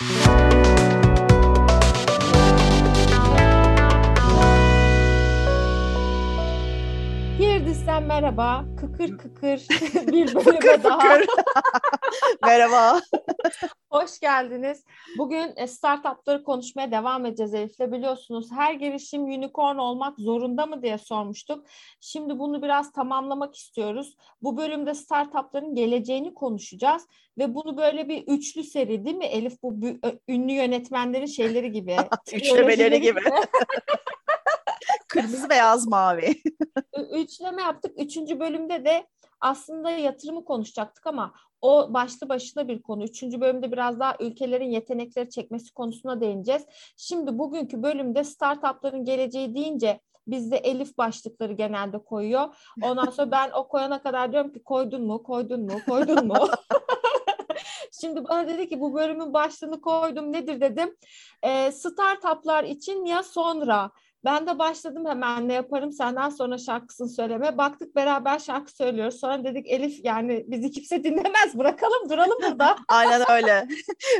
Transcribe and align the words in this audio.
Thank 0.00 0.26
you. 0.28 0.39
Girdis'ten 8.00 8.22
merhaba. 8.22 8.64
Kıkır 8.80 9.18
kıkır 9.18 9.58
bir 10.12 10.34
bölüme 10.34 10.84
daha. 10.84 11.18
Merhaba. 12.42 13.00
Hoş 13.90 14.20
geldiniz. 14.20 14.84
Bugün 15.18 15.52
e, 15.56 15.66
startupları 15.66 16.44
konuşmaya 16.44 16.90
devam 16.90 17.26
edeceğiz 17.26 17.54
Elif'le. 17.54 17.92
Biliyorsunuz 17.92 18.52
her 18.52 18.74
girişim 18.74 19.24
unicorn 19.24 19.76
olmak 19.76 20.18
zorunda 20.18 20.66
mı 20.66 20.82
diye 20.82 20.98
sormuştuk. 20.98 21.66
Şimdi 22.00 22.38
bunu 22.38 22.62
biraz 22.62 22.92
tamamlamak 22.92 23.54
istiyoruz. 23.54 24.16
Bu 24.42 24.56
bölümde 24.56 24.94
startupların 24.94 25.74
geleceğini 25.74 26.34
konuşacağız. 26.34 27.06
Ve 27.38 27.54
bunu 27.54 27.76
böyle 27.76 28.08
bir 28.08 28.24
üçlü 28.26 28.64
seri 28.64 29.04
değil 29.04 29.16
mi 29.16 29.26
Elif? 29.26 29.62
Bu 29.62 29.74
ünlü 30.28 30.52
yönetmenlerin 30.52 31.26
şeyleri 31.26 31.72
gibi. 31.72 31.96
Üçlemeleri 32.32 33.00
gibi. 33.00 33.20
Kırmızı, 35.10 35.50
beyaz, 35.50 35.86
mavi. 35.86 36.42
Üçleme 37.12 37.62
yaptık. 37.62 37.92
Üçüncü 37.98 38.40
bölümde 38.40 38.84
de 38.84 39.06
aslında 39.40 39.90
yatırımı 39.90 40.44
konuşacaktık 40.44 41.06
ama 41.06 41.34
o 41.60 41.94
başlı 41.94 42.28
başına 42.28 42.68
bir 42.68 42.82
konu. 42.82 43.04
Üçüncü 43.04 43.40
bölümde 43.40 43.72
biraz 43.72 44.00
daha 44.00 44.16
ülkelerin 44.20 44.70
yetenekleri 44.70 45.30
çekmesi 45.30 45.74
konusuna 45.74 46.20
değineceğiz. 46.20 46.66
Şimdi 46.96 47.38
bugünkü 47.38 47.82
bölümde 47.82 48.24
startupların 48.24 49.04
geleceği 49.04 49.54
deyince 49.54 50.00
bizde 50.26 50.56
Elif 50.56 50.98
başlıkları 50.98 51.52
genelde 51.52 51.98
koyuyor. 51.98 52.56
Ondan 52.82 53.10
sonra 53.10 53.30
ben 53.30 53.50
o 53.50 53.68
koyana 53.68 54.02
kadar 54.02 54.32
diyorum 54.32 54.52
ki 54.52 54.62
koydun 54.62 55.02
mu, 55.06 55.22
koydun 55.22 55.60
mu, 55.60 55.72
koydun 55.88 56.26
mu? 56.26 56.34
Şimdi 58.00 58.24
bana 58.28 58.48
dedi 58.48 58.68
ki 58.68 58.80
bu 58.80 58.94
bölümün 58.94 59.32
başlığını 59.32 59.80
koydum 59.80 60.32
nedir 60.32 60.60
dedim. 60.60 60.96
E, 61.42 61.72
startuplar 61.72 62.64
için 62.64 63.04
ya 63.04 63.22
sonra 63.22 63.90
ben 64.24 64.46
de 64.46 64.58
başladım 64.58 65.06
hemen 65.06 65.48
ne 65.48 65.52
yaparım 65.52 65.92
senden 65.92 66.28
sonra 66.28 66.58
şarkısını 66.58 67.08
söyleme. 67.08 67.58
Baktık 67.58 67.96
beraber 67.96 68.38
şarkı 68.38 68.72
söylüyoruz. 68.72 69.20
Sonra 69.20 69.44
dedik 69.44 69.66
Elif 69.68 70.04
yani 70.04 70.44
bizi 70.48 70.70
kimse 70.70 71.04
dinlemez 71.04 71.58
bırakalım 71.58 72.10
duralım 72.10 72.38
burada. 72.42 72.76
Aynen 72.88 73.30
öyle. 73.30 73.68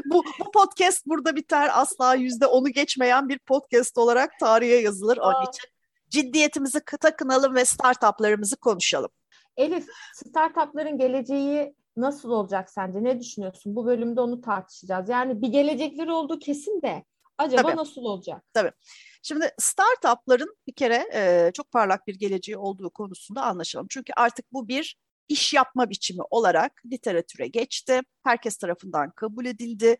bu, 0.04 0.22
bu 0.40 0.50
podcast 0.50 1.06
burada 1.06 1.36
biter. 1.36 1.70
Asla 1.72 2.14
yüzde 2.14 2.46
onu 2.46 2.68
geçmeyen 2.68 3.28
bir 3.28 3.38
podcast 3.38 3.98
olarak 3.98 4.30
tarihe 4.40 4.76
yazılır. 4.76 5.18
Aa. 5.18 5.28
Onun 5.28 5.42
için 5.42 5.70
ciddiyetimizi 6.08 6.80
takınalım 7.00 7.54
ve 7.54 7.64
startuplarımızı 7.64 8.56
konuşalım. 8.56 9.10
Elif 9.56 9.86
startupların 10.26 10.98
geleceği 10.98 11.74
nasıl 11.96 12.30
olacak 12.30 12.70
sence? 12.70 13.04
Ne 13.04 13.20
düşünüyorsun? 13.20 13.76
Bu 13.76 13.86
bölümde 13.86 14.20
onu 14.20 14.40
tartışacağız. 14.40 15.08
Yani 15.08 15.42
bir 15.42 15.48
gelecekleri 15.48 16.12
olduğu 16.12 16.38
kesin 16.38 16.82
de 16.82 17.04
acaba 17.38 17.62
Tabii. 17.62 17.76
nasıl 17.76 18.00
olacak? 18.00 18.42
Tabii. 18.54 18.72
Şimdi 19.22 19.50
startupların 19.58 20.56
bir 20.66 20.74
kere 20.74 21.08
e, 21.14 21.50
çok 21.54 21.70
parlak 21.70 22.06
bir 22.06 22.14
geleceği 22.14 22.56
olduğu 22.56 22.90
konusunda 22.90 23.42
anlaşalım. 23.42 23.86
Çünkü 23.90 24.12
artık 24.16 24.52
bu 24.52 24.68
bir 24.68 24.96
iş 25.28 25.52
yapma 25.54 25.90
biçimi 25.90 26.22
olarak 26.30 26.82
literatüre 26.92 27.46
geçti. 27.46 28.00
Herkes 28.24 28.56
tarafından 28.56 29.10
kabul 29.10 29.46
edildi. 29.46 29.96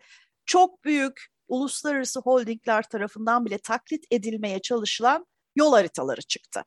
Çok 0.47 0.85
büyük 0.85 1.27
uluslararası 1.49 2.21
holdingler 2.21 2.83
tarafından 2.83 3.45
bile 3.45 3.59
taklit 3.59 4.05
edilmeye 4.11 4.59
çalışılan 4.63 5.27
yol 5.57 5.73
haritaları 5.73 6.21
çıktı. 6.23 6.65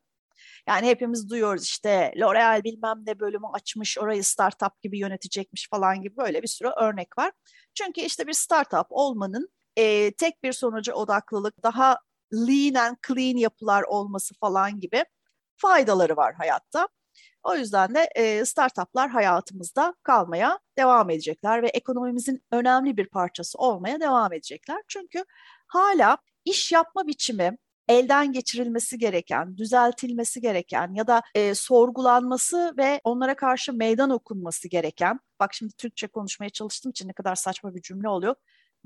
Yani 0.67 0.87
hepimiz 0.87 1.29
duyuyoruz 1.29 1.63
işte 1.63 2.13
L'Oreal 2.17 2.63
bilmem 2.63 3.03
ne 3.05 3.19
bölümü 3.19 3.47
açmış, 3.53 3.97
orayı 3.97 4.23
startup 4.23 4.81
gibi 4.81 4.99
yönetecekmiş 4.99 5.69
falan 5.69 6.01
gibi 6.01 6.17
böyle 6.17 6.41
bir 6.41 6.47
sürü 6.47 6.69
örnek 6.69 7.17
var. 7.17 7.31
Çünkü 7.73 8.01
işte 8.01 8.27
bir 8.27 8.33
startup 8.33 8.87
olmanın 8.89 9.49
e, 9.77 10.11
tek 10.11 10.43
bir 10.43 10.53
sonuca 10.53 10.93
odaklılık, 10.93 11.63
daha 11.63 11.99
lean 12.33 12.73
and 12.87 12.97
clean 13.07 13.37
yapılar 13.37 13.83
olması 13.83 14.35
falan 14.39 14.79
gibi 14.79 15.05
faydaları 15.57 16.17
var 16.17 16.33
hayatta. 16.33 16.87
O 17.43 17.55
yüzden 17.55 17.95
de 17.95 18.09
e, 18.15 18.45
startuplar 18.45 19.09
hayatımızda 19.09 19.95
kalmaya 20.03 20.59
devam 20.77 21.09
edecekler 21.09 21.63
ve 21.63 21.67
ekonomimizin 21.67 22.43
önemli 22.51 22.97
bir 22.97 23.07
parçası 23.07 23.57
olmaya 23.57 23.99
devam 23.99 24.33
edecekler. 24.33 24.81
Çünkü 24.87 25.25
hala 25.67 26.17
iş 26.45 26.71
yapma 26.71 27.07
biçimi 27.07 27.57
elden 27.87 28.31
geçirilmesi 28.31 28.97
gereken, 28.97 29.57
düzeltilmesi 29.57 30.41
gereken 30.41 30.93
ya 30.93 31.07
da 31.07 31.21
e, 31.35 31.55
sorgulanması 31.55 32.73
ve 32.77 33.01
onlara 33.03 33.35
karşı 33.35 33.73
meydan 33.73 34.09
okunması 34.09 34.67
gereken, 34.67 35.19
bak 35.39 35.53
şimdi 35.53 35.73
Türkçe 35.73 36.07
konuşmaya 36.07 36.49
çalıştığım 36.49 36.89
için 36.91 37.07
ne 37.07 37.13
kadar 37.13 37.35
saçma 37.35 37.75
bir 37.75 37.81
cümle 37.81 38.09
oluyor, 38.09 38.35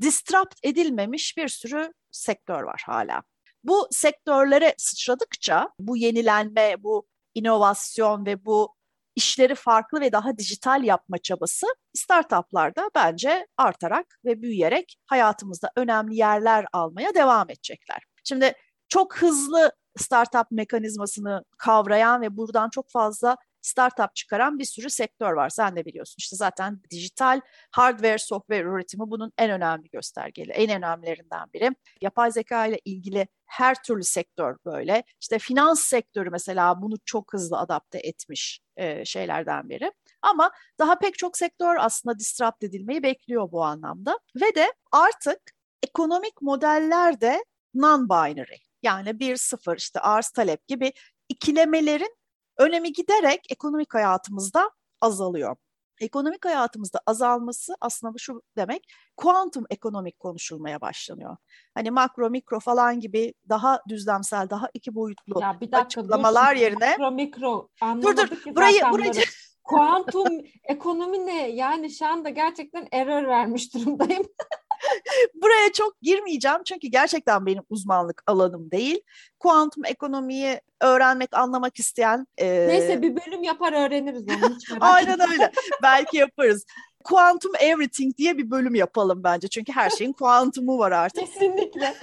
disrupt 0.02 0.56
edilmemiş 0.64 1.38
bir 1.38 1.48
sürü 1.48 1.94
sektör 2.12 2.64
var 2.64 2.84
hala. 2.86 3.24
Bu 3.68 3.88
sektörlere 3.92 4.76
sıçradıkça 4.78 5.70
bu 5.80 5.98
yenilenme, 5.98 6.84
bu 6.84 7.08
inovasyon 7.34 8.26
ve 8.26 8.46
bu 8.46 8.76
işleri 9.16 9.56
farklı 9.56 10.02
ve 10.02 10.12
daha 10.12 10.38
dijital 10.38 10.84
yapma 10.84 11.18
çabası 11.18 11.68
startuplarda 11.94 12.90
bence 12.96 13.48
artarak 13.58 14.20
ve 14.26 14.42
büyüyerek 14.42 14.98
hayatımızda 15.06 15.72
önemli 15.76 16.16
yerler 16.16 16.66
almaya 16.74 17.16
devam 17.16 17.50
edecekler. 17.50 18.04
Şimdi 18.24 18.54
çok 18.90 19.18
hızlı 19.18 19.72
startup 19.98 20.52
mekanizmasını 20.52 21.44
kavrayan 21.58 22.22
ve 22.22 22.38
buradan 22.38 22.70
çok 22.70 22.92
fazla 22.92 23.38
startup 23.68 24.16
çıkaran 24.16 24.60
bir 24.60 24.66
sürü 24.66 24.90
sektör 24.90 25.32
var. 25.34 25.50
Sen 25.50 25.76
de 25.76 25.86
biliyorsun 25.86 26.16
işte 26.18 26.36
zaten 26.36 26.82
dijital 26.92 27.42
hardware, 27.72 28.18
software 28.18 28.64
üretimi 28.64 29.12
bunun 29.12 29.32
en 29.38 29.52
önemli 29.52 29.90
göstergeli, 29.90 30.52
en 30.52 30.78
önemlilerinden 30.78 31.54
biri. 31.54 31.70
Yapay 32.02 32.32
zeka 32.32 32.66
ile 32.66 32.80
ilgili 32.86 33.28
her 33.46 33.84
türlü 33.84 34.04
sektör 34.04 34.58
böyle. 34.66 35.04
İşte 35.22 35.40
finans 35.40 35.80
sektörü 35.82 36.30
mesela 36.30 36.82
bunu 36.82 36.96
çok 37.06 37.34
hızlı 37.34 37.58
adapte 37.58 37.98
etmiş 37.98 38.60
e, 38.78 39.06
şeylerden 39.06 39.70
biri. 39.70 39.92
Ama 40.22 40.52
daha 40.80 41.00
pek 41.00 41.18
çok 41.18 41.38
sektör 41.38 41.76
aslında 41.80 42.20
disrupt 42.20 42.64
edilmeyi 42.64 43.04
bekliyor 43.04 43.52
bu 43.52 43.64
anlamda. 43.64 44.20
Ve 44.36 44.56
de 44.56 44.74
artık 44.92 45.40
ekonomik 45.84 46.42
modeller 46.42 47.22
de 47.22 47.44
non-binary. 47.76 48.58
Yani 48.84 49.20
bir 49.20 49.36
sıfır 49.36 49.78
işte 49.78 50.00
arz 50.00 50.30
talep 50.30 50.68
gibi 50.68 50.94
ikilemelerin 51.30 52.16
önemi 52.58 52.94
giderek 52.94 53.52
ekonomik 53.52 53.94
hayatımızda 53.94 54.72
azalıyor. 55.02 55.56
Ekonomik 56.00 56.46
hayatımızda 56.46 57.00
azalması 57.06 57.76
aslında 57.82 58.14
şu 58.18 58.42
demek, 58.58 58.84
kuantum 59.18 59.66
ekonomik 59.70 60.20
konuşulmaya 60.20 60.82
başlanıyor. 60.82 61.38
Hani 61.76 61.92
makro, 61.92 62.30
mikro 62.30 62.60
falan 62.60 63.00
gibi 63.00 63.34
daha 63.50 63.82
düzlemsel, 63.90 64.50
daha 64.50 64.70
iki 64.74 64.96
boyutlu 64.96 65.42
ya 65.42 65.58
bir 65.62 65.72
dakika, 65.72 65.78
açıklamalar 65.78 66.56
dur, 66.56 66.62
yerine... 66.62 66.90
Makro, 66.90 67.12
mikro 67.12 67.70
dur 68.02 68.18
dur, 68.18 68.56
burayı, 68.56 68.82
burayı... 68.92 69.24
Kuantum 69.64 70.28
ekonomi 70.64 71.26
ne? 71.26 71.50
Yani 71.50 71.90
şu 71.90 72.06
anda 72.06 72.30
gerçekten 72.30 72.88
error 72.92 73.28
vermiş 73.28 73.74
durumdayım. 73.74 74.24
Buraya 75.34 75.72
çok 75.74 76.02
girmeyeceğim 76.02 76.58
çünkü 76.66 76.88
gerçekten 76.88 77.46
benim 77.46 77.64
uzmanlık 77.70 78.24
alanım 78.28 78.72
değil. 78.72 79.02
Kuantum 79.40 79.86
ekonomiyi 79.86 80.62
öğrenmek, 80.82 81.34
anlamak 81.34 81.80
isteyen... 81.80 82.28
E... 82.38 82.68
Neyse 82.68 83.02
bir 83.02 83.16
bölüm 83.16 83.44
yapar 83.44 83.74
öğreniriz. 83.74 84.26
Hiç 84.28 84.72
Aynen 84.80 85.32
öyle. 85.32 85.52
Belki 85.84 86.18
yaparız. 86.18 86.66
Quantum 87.04 87.52
Everything 87.60 88.18
diye 88.18 88.38
bir 88.38 88.52
bölüm 88.52 88.76
yapalım 88.76 89.24
bence. 89.24 89.48
Çünkü 89.48 89.72
her 89.72 89.90
şeyin 89.90 90.14
kuantumu 90.14 90.78
var 90.78 90.92
artık. 90.92 91.26
Kesinlikle. 91.26 91.96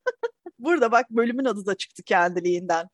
Burada 0.58 0.92
bak 0.92 1.10
bölümün 1.10 1.44
adı 1.44 1.66
da 1.66 1.74
çıktı 1.74 2.02
kendiliğinden. 2.02 2.88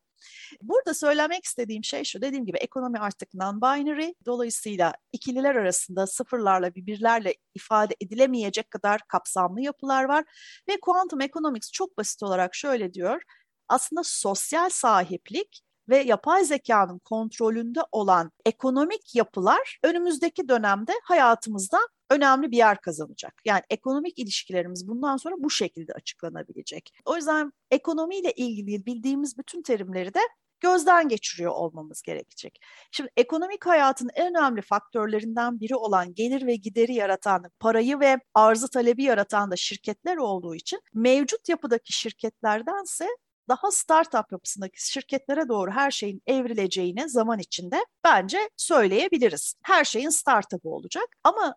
Burada 0.61 0.93
söylemek 0.93 1.45
istediğim 1.45 1.83
şey 1.83 2.03
şu, 2.03 2.21
dediğim 2.21 2.45
gibi 2.45 2.57
ekonomi 2.57 2.99
artık 2.99 3.33
non-binary, 3.33 4.15
dolayısıyla 4.25 4.93
ikililer 5.11 5.55
arasında 5.55 6.07
sıfırlarla 6.07 6.75
bir 6.75 6.85
birlerle 6.85 7.35
ifade 7.55 7.95
edilemeyecek 8.01 8.71
kadar 8.71 9.01
kapsamlı 9.07 9.61
yapılar 9.61 10.03
var. 10.03 10.25
Ve 10.69 10.79
quantum 10.81 11.21
economics 11.21 11.71
çok 11.71 11.97
basit 11.97 12.23
olarak 12.23 12.55
şöyle 12.55 12.93
diyor, 12.93 13.21
aslında 13.67 14.01
sosyal 14.03 14.69
sahiplik 14.69 15.61
ve 15.89 15.97
yapay 15.97 16.45
zekanın 16.45 16.99
kontrolünde 16.99 17.79
olan 17.91 18.31
ekonomik 18.45 19.15
yapılar 19.15 19.79
önümüzdeki 19.83 20.49
dönemde 20.49 20.93
hayatımızda 21.03 21.79
önemli 22.11 22.51
bir 22.51 22.57
yer 22.57 22.81
kazanacak. 22.81 23.33
Yani 23.45 23.61
ekonomik 23.69 24.19
ilişkilerimiz 24.19 24.87
bundan 24.87 25.17
sonra 25.17 25.35
bu 25.37 25.49
şekilde 25.49 25.93
açıklanabilecek. 25.93 26.93
O 27.05 27.15
yüzden 27.15 27.51
ekonomiyle 27.71 28.31
ilgili 28.31 28.85
bildiğimiz 28.85 29.37
bütün 29.37 29.61
terimleri 29.61 30.13
de 30.13 30.19
gözden 30.61 31.07
geçiriyor 31.07 31.51
olmamız 31.51 32.01
gerekecek. 32.01 32.59
Şimdi 32.91 33.09
ekonomik 33.17 33.65
hayatın 33.65 34.09
en 34.15 34.35
önemli 34.35 34.61
faktörlerinden 34.61 35.59
biri 35.59 35.75
olan 35.75 36.13
gelir 36.15 36.47
ve 36.47 36.55
gideri 36.55 36.93
yaratan, 36.93 37.43
parayı 37.59 37.99
ve 37.99 38.17
arzı 38.33 38.69
talebi 38.69 39.03
yaratan 39.03 39.51
da 39.51 39.55
şirketler 39.55 40.17
olduğu 40.17 40.55
için 40.55 40.81
mevcut 40.93 41.49
yapıdaki 41.49 41.93
şirketlerdense 41.93 43.07
daha 43.51 43.71
startup 43.71 44.31
yapısındaki 44.31 44.91
şirketlere 44.91 45.49
doğru 45.49 45.71
her 45.71 45.91
şeyin 45.91 46.21
evrileceğini 46.27 47.09
zaman 47.09 47.39
içinde 47.39 47.85
bence 48.03 48.49
söyleyebiliriz. 48.57 49.55
Her 49.63 49.85
şeyin 49.85 50.09
startup'ı 50.09 50.69
olacak 50.69 51.05
ama 51.23 51.55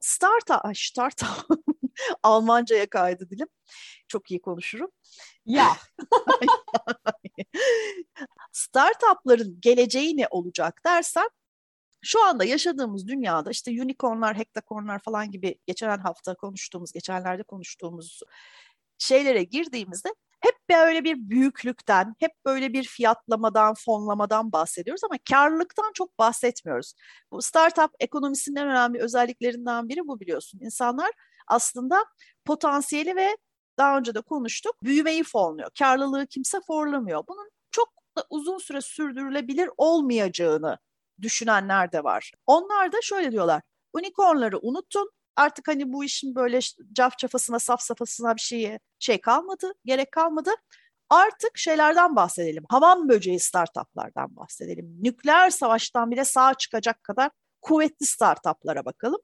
startup, 0.00 0.76
startup 0.76 1.46
Almanca'ya 2.22 2.90
kaydı 2.90 3.30
dilim. 3.30 3.48
Çok 4.08 4.30
iyi 4.30 4.40
konuşurum. 4.40 4.90
Ya. 5.46 5.72
Startupların 8.52 9.60
geleceği 9.60 10.16
ne 10.16 10.26
olacak 10.30 10.80
dersen 10.86 11.28
şu 12.02 12.24
anda 12.24 12.44
yaşadığımız 12.44 13.08
dünyada 13.08 13.50
işte 13.50 13.82
unicornlar, 13.82 14.38
hektakornlar 14.38 14.98
falan 14.98 15.30
gibi 15.30 15.58
geçen 15.66 15.98
hafta 15.98 16.34
konuştuğumuz, 16.34 16.92
geçenlerde 16.92 17.42
konuştuğumuz 17.42 18.20
şeylere 18.98 19.42
girdiğimizde 19.44 20.08
hep 20.40 20.54
böyle 20.70 21.04
bir 21.04 21.16
büyüklükten, 21.30 22.14
hep 22.18 22.32
böyle 22.44 22.72
bir 22.72 22.84
fiyatlamadan, 22.84 23.74
fonlamadan 23.74 24.52
bahsediyoruz 24.52 25.04
ama 25.04 25.14
karlılıktan 25.30 25.90
çok 25.94 26.18
bahsetmiyoruz. 26.18 26.94
Bu 27.32 27.42
startup 27.42 27.90
ekonomisinin 28.00 28.56
en 28.56 28.68
önemli 28.68 29.02
özelliklerinden 29.02 29.88
biri 29.88 30.00
bu 30.06 30.20
biliyorsun. 30.20 30.60
İnsanlar 30.62 31.10
aslında 31.48 32.04
potansiyeli 32.44 33.16
ve 33.16 33.36
daha 33.78 33.98
önce 33.98 34.14
de 34.14 34.20
konuştuk, 34.20 34.82
büyümeyi 34.82 35.24
fonluyor. 35.24 35.70
Karlılığı 35.78 36.26
kimse 36.26 36.58
forlamıyor. 36.66 37.24
Bunun 37.28 37.50
çok 37.70 37.88
da 38.16 38.24
uzun 38.30 38.58
süre 38.58 38.80
sürdürülebilir 38.80 39.70
olmayacağını 39.76 40.78
düşünenler 41.22 41.92
de 41.92 42.04
var. 42.04 42.32
Onlar 42.46 42.92
da 42.92 42.96
şöyle 43.02 43.32
diyorlar. 43.32 43.62
Unicornları 43.92 44.58
unutun. 44.58 45.10
Artık 45.36 45.68
hani 45.68 45.92
bu 45.92 46.04
işin 46.04 46.34
böyle 46.34 46.58
cafcafasına, 46.92 47.58
safsafasına 47.58 48.36
bir 48.36 48.40
şeye 48.40 48.80
şey 48.98 49.20
kalmadı, 49.20 49.72
gerek 49.84 50.12
kalmadı. 50.12 50.50
Artık 51.10 51.58
şeylerden 51.58 52.16
bahsedelim. 52.16 52.64
Hamam 52.68 53.08
böceği 53.08 53.40
startuplardan 53.40 54.36
bahsedelim. 54.36 54.96
Nükleer 55.02 55.50
savaştan 55.50 56.10
bile 56.10 56.24
sağ 56.24 56.54
çıkacak 56.54 57.02
kadar 57.02 57.30
kuvvetli 57.62 58.06
startuplara 58.06 58.84
bakalım. 58.84 59.20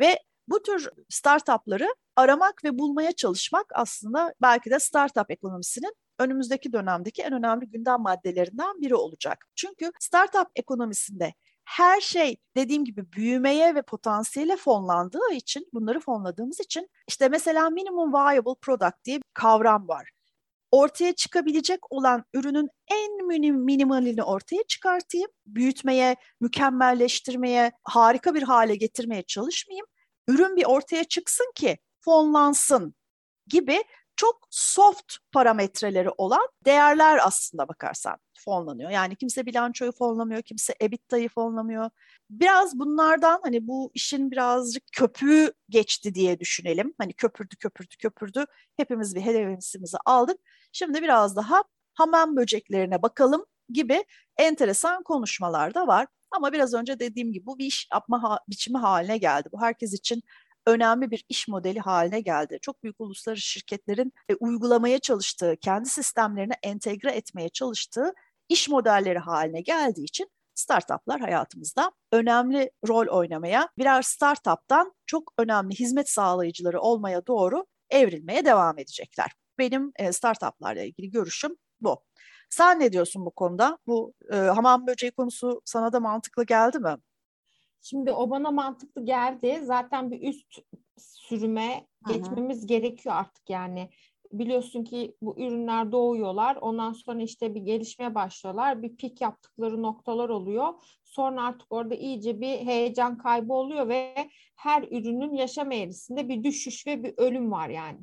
Ve 0.00 0.18
bu 0.48 0.62
tür 0.62 0.88
startupları 1.08 1.94
aramak 2.16 2.64
ve 2.64 2.78
bulmaya 2.78 3.12
çalışmak 3.12 3.66
aslında 3.74 4.34
belki 4.42 4.70
de 4.70 4.80
startup 4.80 5.30
ekonomisinin 5.30 5.94
önümüzdeki 6.18 6.72
dönemdeki 6.72 7.22
en 7.22 7.32
önemli 7.32 7.66
gündem 7.66 8.00
maddelerinden 8.00 8.80
biri 8.80 8.94
olacak. 8.94 9.46
Çünkü 9.54 9.92
startup 10.00 10.46
ekonomisinde 10.56 11.34
her 11.70 12.00
şey 12.00 12.36
dediğim 12.56 12.84
gibi 12.84 13.12
büyümeye 13.12 13.74
ve 13.74 13.82
potansiyele 13.82 14.56
fonlandığı 14.56 15.32
için, 15.32 15.68
bunları 15.72 16.00
fonladığımız 16.00 16.60
için 16.60 16.88
işte 17.08 17.28
mesela 17.28 17.70
minimum 17.70 18.12
viable 18.12 18.54
product 18.60 19.04
diye 19.04 19.16
bir 19.16 19.30
kavram 19.34 19.88
var. 19.88 20.10
Ortaya 20.70 21.12
çıkabilecek 21.12 21.92
olan 21.92 22.24
ürünün 22.34 22.68
en 22.90 23.26
minim, 23.26 23.64
minimalini 23.64 24.22
ortaya 24.22 24.62
çıkartayım, 24.62 25.30
büyütmeye, 25.46 26.16
mükemmelleştirmeye, 26.40 27.72
harika 27.84 28.34
bir 28.34 28.42
hale 28.42 28.76
getirmeye 28.76 29.22
çalışmayayım. 29.22 29.86
Ürün 30.28 30.56
bir 30.56 30.64
ortaya 30.64 31.04
çıksın 31.04 31.52
ki 31.54 31.78
fonlansın 32.00 32.94
gibi 33.46 33.84
çok 34.20 34.48
soft 34.50 35.16
parametreleri 35.32 36.10
olan 36.10 36.48
değerler 36.64 37.18
aslında 37.22 37.68
bakarsan 37.68 38.16
fonlanıyor. 38.38 38.90
Yani 38.90 39.16
kimse 39.16 39.46
bilançoyu 39.46 39.92
fonlamıyor, 39.92 40.42
kimse 40.42 40.74
EBITDA'yı 40.82 41.28
fonlamıyor. 41.28 41.90
Biraz 42.30 42.78
bunlardan 42.78 43.40
hani 43.42 43.66
bu 43.66 43.90
işin 43.94 44.30
birazcık 44.30 44.82
köpüğü 44.92 45.52
geçti 45.68 46.14
diye 46.14 46.40
düşünelim. 46.40 46.94
Hani 46.98 47.12
köpürdü, 47.12 47.56
köpürdü, 47.56 47.96
köpürdü. 47.98 48.44
Hepimiz 48.76 49.14
bir 49.14 49.20
hedefimizi 49.20 49.96
aldık. 50.04 50.40
Şimdi 50.72 51.02
biraz 51.02 51.36
daha 51.36 51.64
hamam 51.94 52.36
böceklerine 52.36 53.02
bakalım 53.02 53.44
gibi 53.68 54.04
enteresan 54.36 55.02
konuşmalar 55.02 55.74
da 55.74 55.86
var. 55.86 56.06
Ama 56.30 56.52
biraz 56.52 56.74
önce 56.74 56.98
dediğim 56.98 57.32
gibi 57.32 57.46
bu 57.46 57.58
bir 57.58 57.66
iş 57.66 57.88
yapma 57.92 58.22
ha 58.22 58.38
biçimi 58.48 58.78
haline 58.78 59.18
geldi. 59.18 59.48
Bu 59.52 59.60
herkes 59.60 59.92
için 59.94 60.22
önemli 60.66 61.10
bir 61.10 61.24
iş 61.28 61.48
modeli 61.48 61.80
haline 61.80 62.20
geldi. 62.20 62.58
Çok 62.62 62.82
büyük 62.82 63.00
uluslararası 63.00 63.42
şirketlerin 63.46 64.12
e, 64.28 64.34
uygulamaya 64.34 64.98
çalıştığı, 64.98 65.56
kendi 65.60 65.88
sistemlerine 65.88 66.54
entegre 66.62 67.10
etmeye 67.10 67.48
çalıştığı 67.48 68.12
iş 68.48 68.68
modelleri 68.68 69.18
haline 69.18 69.60
geldiği 69.60 70.04
için 70.04 70.30
startuplar 70.54 71.20
hayatımızda 71.20 71.92
önemli 72.12 72.70
rol 72.88 73.06
oynamaya, 73.06 73.68
birer 73.78 74.02
startuptan 74.02 74.94
çok 75.06 75.32
önemli 75.38 75.74
hizmet 75.74 76.10
sağlayıcıları 76.10 76.80
olmaya 76.80 77.26
doğru 77.26 77.66
evrilmeye 77.90 78.44
devam 78.44 78.78
edecekler. 78.78 79.32
Benim 79.58 79.92
e, 79.96 80.12
startuplarla 80.12 80.82
ilgili 80.82 81.10
görüşüm 81.10 81.56
bu. 81.80 82.04
Sen 82.50 82.80
ne 82.80 82.92
diyorsun 82.92 83.26
bu 83.26 83.30
konuda? 83.30 83.78
Bu 83.86 84.14
e, 84.32 84.36
hamam 84.36 84.86
böceği 84.86 85.12
konusu 85.12 85.62
sana 85.64 85.92
da 85.92 86.00
mantıklı 86.00 86.44
geldi 86.44 86.78
mi? 86.78 86.96
Şimdi 87.82 88.12
o 88.12 88.30
bana 88.30 88.50
mantıklı 88.50 89.04
geldi. 89.04 89.60
Zaten 89.62 90.10
bir 90.10 90.28
üst 90.28 90.58
sürüme 90.98 91.86
geçmemiz 92.08 92.58
Hı-hı. 92.58 92.66
gerekiyor 92.66 93.14
artık 93.14 93.50
yani. 93.50 93.90
Biliyorsun 94.32 94.84
ki 94.84 95.16
bu 95.22 95.40
ürünler 95.40 95.92
doğuyorlar. 95.92 96.56
Ondan 96.56 96.92
sonra 96.92 97.22
işte 97.22 97.54
bir 97.54 97.60
gelişmeye 97.60 98.14
başlıyorlar. 98.14 98.82
Bir 98.82 98.96
pik 98.96 99.20
yaptıkları 99.20 99.82
noktalar 99.82 100.28
oluyor. 100.28 100.74
Sonra 101.04 101.44
artık 101.44 101.72
orada 101.72 101.94
iyice 101.94 102.40
bir 102.40 102.58
heyecan 102.58 103.18
kaybı 103.18 103.52
oluyor 103.52 103.88
ve 103.88 104.14
her 104.56 104.82
ürünün 104.82 105.34
yaşam 105.34 105.72
eğrisinde 105.72 106.28
bir 106.28 106.44
düşüş 106.44 106.86
ve 106.86 107.04
bir 107.04 107.14
ölüm 107.16 107.52
var 107.52 107.68
yani. 107.68 107.98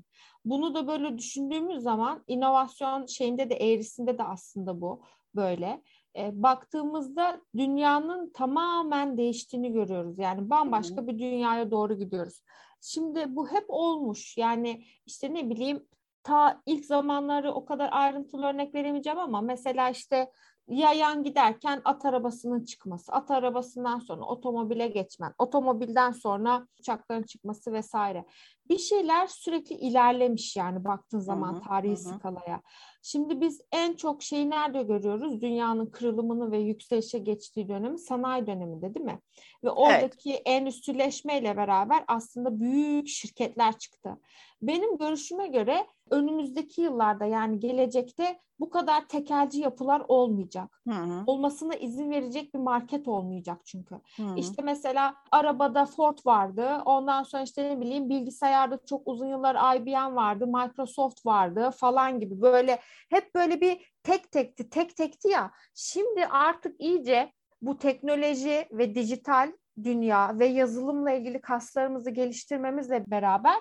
Bunu 0.45 0.75
da 0.75 0.87
böyle 0.87 1.17
düşündüğümüz 1.17 1.83
zaman 1.83 2.23
inovasyon 2.27 3.05
şeyinde 3.05 3.49
de 3.49 3.55
eğrisinde 3.55 4.17
de 4.17 4.23
aslında 4.23 4.81
bu 4.81 5.01
böyle 5.35 5.81
e, 6.15 6.43
baktığımızda 6.43 7.41
dünyanın 7.57 8.31
tamamen 8.33 9.17
değiştiğini 9.17 9.71
görüyoruz. 9.71 10.19
Yani 10.19 10.49
bambaşka 10.49 11.07
bir 11.07 11.19
dünyaya 11.19 11.71
doğru 11.71 11.93
gidiyoruz. 11.93 12.41
Şimdi 12.81 13.35
bu 13.35 13.51
hep 13.51 13.65
olmuş. 13.67 14.37
Yani 14.37 14.83
işte 15.05 15.33
ne 15.33 15.49
bileyim 15.49 15.87
ta 16.23 16.61
ilk 16.65 16.85
zamanları 16.85 17.53
o 17.53 17.65
kadar 17.65 17.89
ayrıntılı 17.91 18.45
örnek 18.45 18.75
veremeyeceğim 18.75 19.19
ama 19.19 19.41
mesela 19.41 19.89
işte 19.89 20.31
yayan 20.67 21.23
giderken 21.23 21.81
at 21.85 22.05
arabasının 22.05 22.65
çıkması, 22.65 23.11
at 23.11 23.31
arabasından 23.31 23.99
sonra 23.99 24.25
otomobile 24.25 24.87
geçmen, 24.87 25.33
otomobilden 25.37 26.11
sonra 26.11 26.67
uçakların 26.79 27.23
çıkması 27.23 27.73
vesaire. 27.73 28.25
Bir 28.69 28.77
şeyler 28.77 29.27
sürekli 29.27 29.75
ilerlemiş 29.75 30.55
yani 30.55 30.85
baktığın 30.85 31.19
zaman 31.19 31.53
hı 31.53 31.57
hı, 31.57 31.61
tarihi 31.61 31.91
hı. 31.91 31.97
skalaya. 31.97 32.61
Şimdi 33.01 33.41
biz 33.41 33.61
en 33.71 33.93
çok 33.93 34.23
şeyi 34.23 34.49
nerede 34.49 34.83
görüyoruz? 34.83 35.41
Dünyanın 35.41 35.85
kırılımını 35.85 36.51
ve 36.51 36.57
yükselişe 36.57 37.19
geçtiği 37.19 37.69
dönemi 37.69 37.99
sanayi 37.99 38.47
döneminde 38.47 38.95
değil 38.95 39.05
mi? 39.05 39.19
Ve 39.63 39.71
oradaki 39.71 40.31
evet. 40.31 40.41
endüstrileşmeyle 40.45 41.57
beraber 41.57 42.03
aslında 42.07 42.59
büyük 42.59 43.07
şirketler 43.07 43.77
çıktı. 43.77 44.17
Benim 44.61 44.97
görüşüme 44.97 45.47
göre 45.47 45.87
önümüzdeki 46.11 46.81
yıllarda 46.81 47.25
yani 47.25 47.59
gelecekte 47.59 48.39
bu 48.59 48.69
kadar 48.69 49.07
tekelci 49.07 49.59
yapılar 49.61 50.01
olmayacak. 50.07 50.81
Hı 50.87 50.93
hı. 50.93 51.23
Olmasına 51.27 51.75
izin 51.75 52.11
verecek 52.11 52.53
bir 52.53 52.59
market 52.59 53.07
olmayacak 53.07 53.57
çünkü. 53.65 53.95
Hı 54.15 54.23
hı. 54.23 54.35
İşte 54.35 54.61
mesela 54.61 55.15
arabada 55.31 55.85
Ford 55.85 56.17
vardı. 56.25 56.81
Ondan 56.85 57.23
sonra 57.23 57.43
işte 57.43 57.69
ne 57.69 57.81
bileyim 57.81 58.09
bilgisayarda 58.09 58.79
çok 58.85 59.01
uzun 59.05 59.27
yıllar 59.27 59.75
IBM 59.75 60.15
vardı, 60.15 60.47
Microsoft 60.47 61.25
vardı 61.25 61.71
falan 61.77 62.19
gibi 62.19 62.41
böyle 62.41 62.79
hep 63.09 63.35
böyle 63.35 63.61
bir 63.61 63.93
tek 64.03 64.31
tekti, 64.31 64.69
tek 64.69 64.97
tekti 64.97 65.27
ya. 65.27 65.51
Şimdi 65.75 66.25
artık 66.25 66.81
iyice 66.81 67.31
bu 67.61 67.77
teknoloji 67.77 68.67
ve 68.71 68.95
dijital 68.95 69.51
dünya 69.83 70.39
ve 70.39 70.45
yazılımla 70.45 71.11
ilgili 71.11 71.41
kaslarımızı 71.41 72.09
geliştirmemizle 72.09 73.03
beraber 73.07 73.57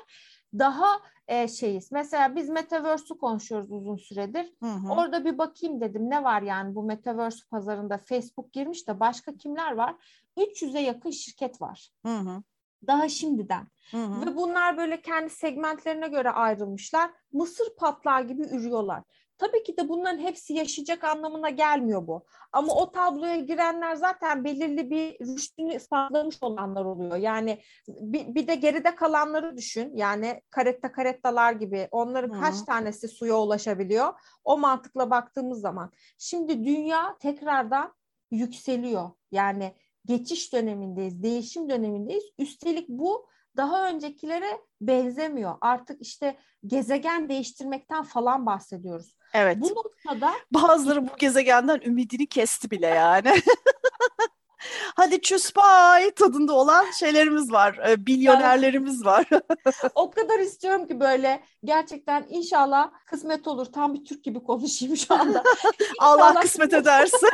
daha 0.58 0.86
e, 1.28 1.48
şeyiz. 1.48 1.92
Mesela 1.92 2.36
biz 2.36 2.48
Metaverse'ü 2.48 3.18
konuşuyoruz 3.18 3.72
uzun 3.72 3.96
süredir. 3.96 4.52
Hı 4.62 4.66
hı. 4.66 4.92
Orada 4.92 5.24
bir 5.24 5.38
bakayım 5.38 5.80
dedim 5.80 6.10
ne 6.10 6.24
var 6.24 6.42
yani 6.42 6.74
bu 6.74 6.82
Metaverse 6.82 7.44
pazarında 7.50 7.98
Facebook 7.98 8.52
girmiş 8.52 8.88
de 8.88 9.00
başka 9.00 9.36
kimler 9.36 9.72
var? 9.72 9.94
300'e 10.36 10.80
yakın 10.80 11.10
şirket 11.10 11.60
var. 11.60 11.90
Hı 12.06 12.16
hı. 12.16 12.42
Daha 12.86 13.08
şimdiden. 13.08 13.66
Hı 13.90 14.04
hı. 14.04 14.26
Ve 14.26 14.36
bunlar 14.36 14.76
böyle 14.76 15.00
kendi 15.02 15.30
segmentlerine 15.30 16.08
göre 16.08 16.30
ayrılmışlar. 16.30 17.10
Mısır 17.32 17.76
patlağı 17.78 18.26
gibi 18.26 18.42
ürüyorlar. 18.42 19.02
Tabii 19.38 19.62
ki 19.62 19.76
de 19.76 19.88
bunların 19.88 20.18
hepsi 20.18 20.54
yaşayacak 20.54 21.04
anlamına 21.04 21.50
gelmiyor 21.50 22.06
bu. 22.06 22.24
Ama 22.52 22.74
o 22.74 22.90
tabloya 22.90 23.36
girenler 23.36 23.94
zaten 23.94 24.44
belirli 24.44 24.90
bir 24.90 25.18
rüştünü 25.20 25.74
ispatlamış 25.74 26.42
olanlar 26.42 26.84
oluyor. 26.84 27.16
Yani 27.16 27.60
bir, 27.88 28.34
bir 28.34 28.46
de 28.46 28.54
geride 28.54 28.94
kalanları 28.94 29.56
düşün. 29.56 29.96
Yani 29.96 30.42
karetta 30.50 30.92
karettalar 30.92 31.52
gibi 31.52 31.88
onların 31.90 32.36
Hı. 32.36 32.40
kaç 32.40 32.62
tanesi 32.62 33.08
suya 33.08 33.38
ulaşabiliyor? 33.38 34.14
O 34.44 34.58
mantıkla 34.58 35.10
baktığımız 35.10 35.60
zaman. 35.60 35.92
Şimdi 36.18 36.64
dünya 36.64 37.16
tekrardan 37.18 37.94
yükseliyor. 38.30 39.10
Yani 39.30 39.74
geçiş 40.04 40.52
dönemindeyiz, 40.52 41.22
değişim 41.22 41.70
dönemindeyiz. 41.70 42.24
Üstelik 42.38 42.88
bu 42.88 43.28
daha 43.56 43.88
öncekilere 43.88 44.60
benzemiyor. 44.80 45.54
Artık 45.60 46.02
işte 46.02 46.38
gezegen 46.66 47.28
değiştirmekten 47.28 48.02
falan 48.02 48.46
bahsediyoruz. 48.46 49.15
Evet. 49.34 49.60
Bu 49.60 49.68
noktada 49.68 50.32
bazıları 50.50 51.08
bu 51.08 51.16
gezegenden 51.18 51.80
ümidini 51.84 52.26
kesti 52.26 52.70
bile 52.70 52.86
yani. 52.86 53.32
Hadi 54.96 55.20
çüspay 55.20 56.10
tadında 56.10 56.52
olan 56.52 56.90
şeylerimiz 56.90 57.52
var. 57.52 57.80
E, 57.88 58.06
bilyonerlerimiz 58.06 59.04
var. 59.04 59.28
o 59.94 60.10
kadar 60.10 60.38
istiyorum 60.38 60.86
ki 60.86 61.00
böyle 61.00 61.42
gerçekten 61.64 62.26
inşallah 62.28 62.92
kısmet 63.06 63.48
olur. 63.48 63.66
Tam 63.66 63.94
bir 63.94 64.04
Türk 64.04 64.24
gibi 64.24 64.42
konuşayım 64.42 64.96
şu 64.96 65.14
anda. 65.14 65.42
Allah 65.98 66.40
kısmet 66.40 66.72
ederse. 66.74 67.26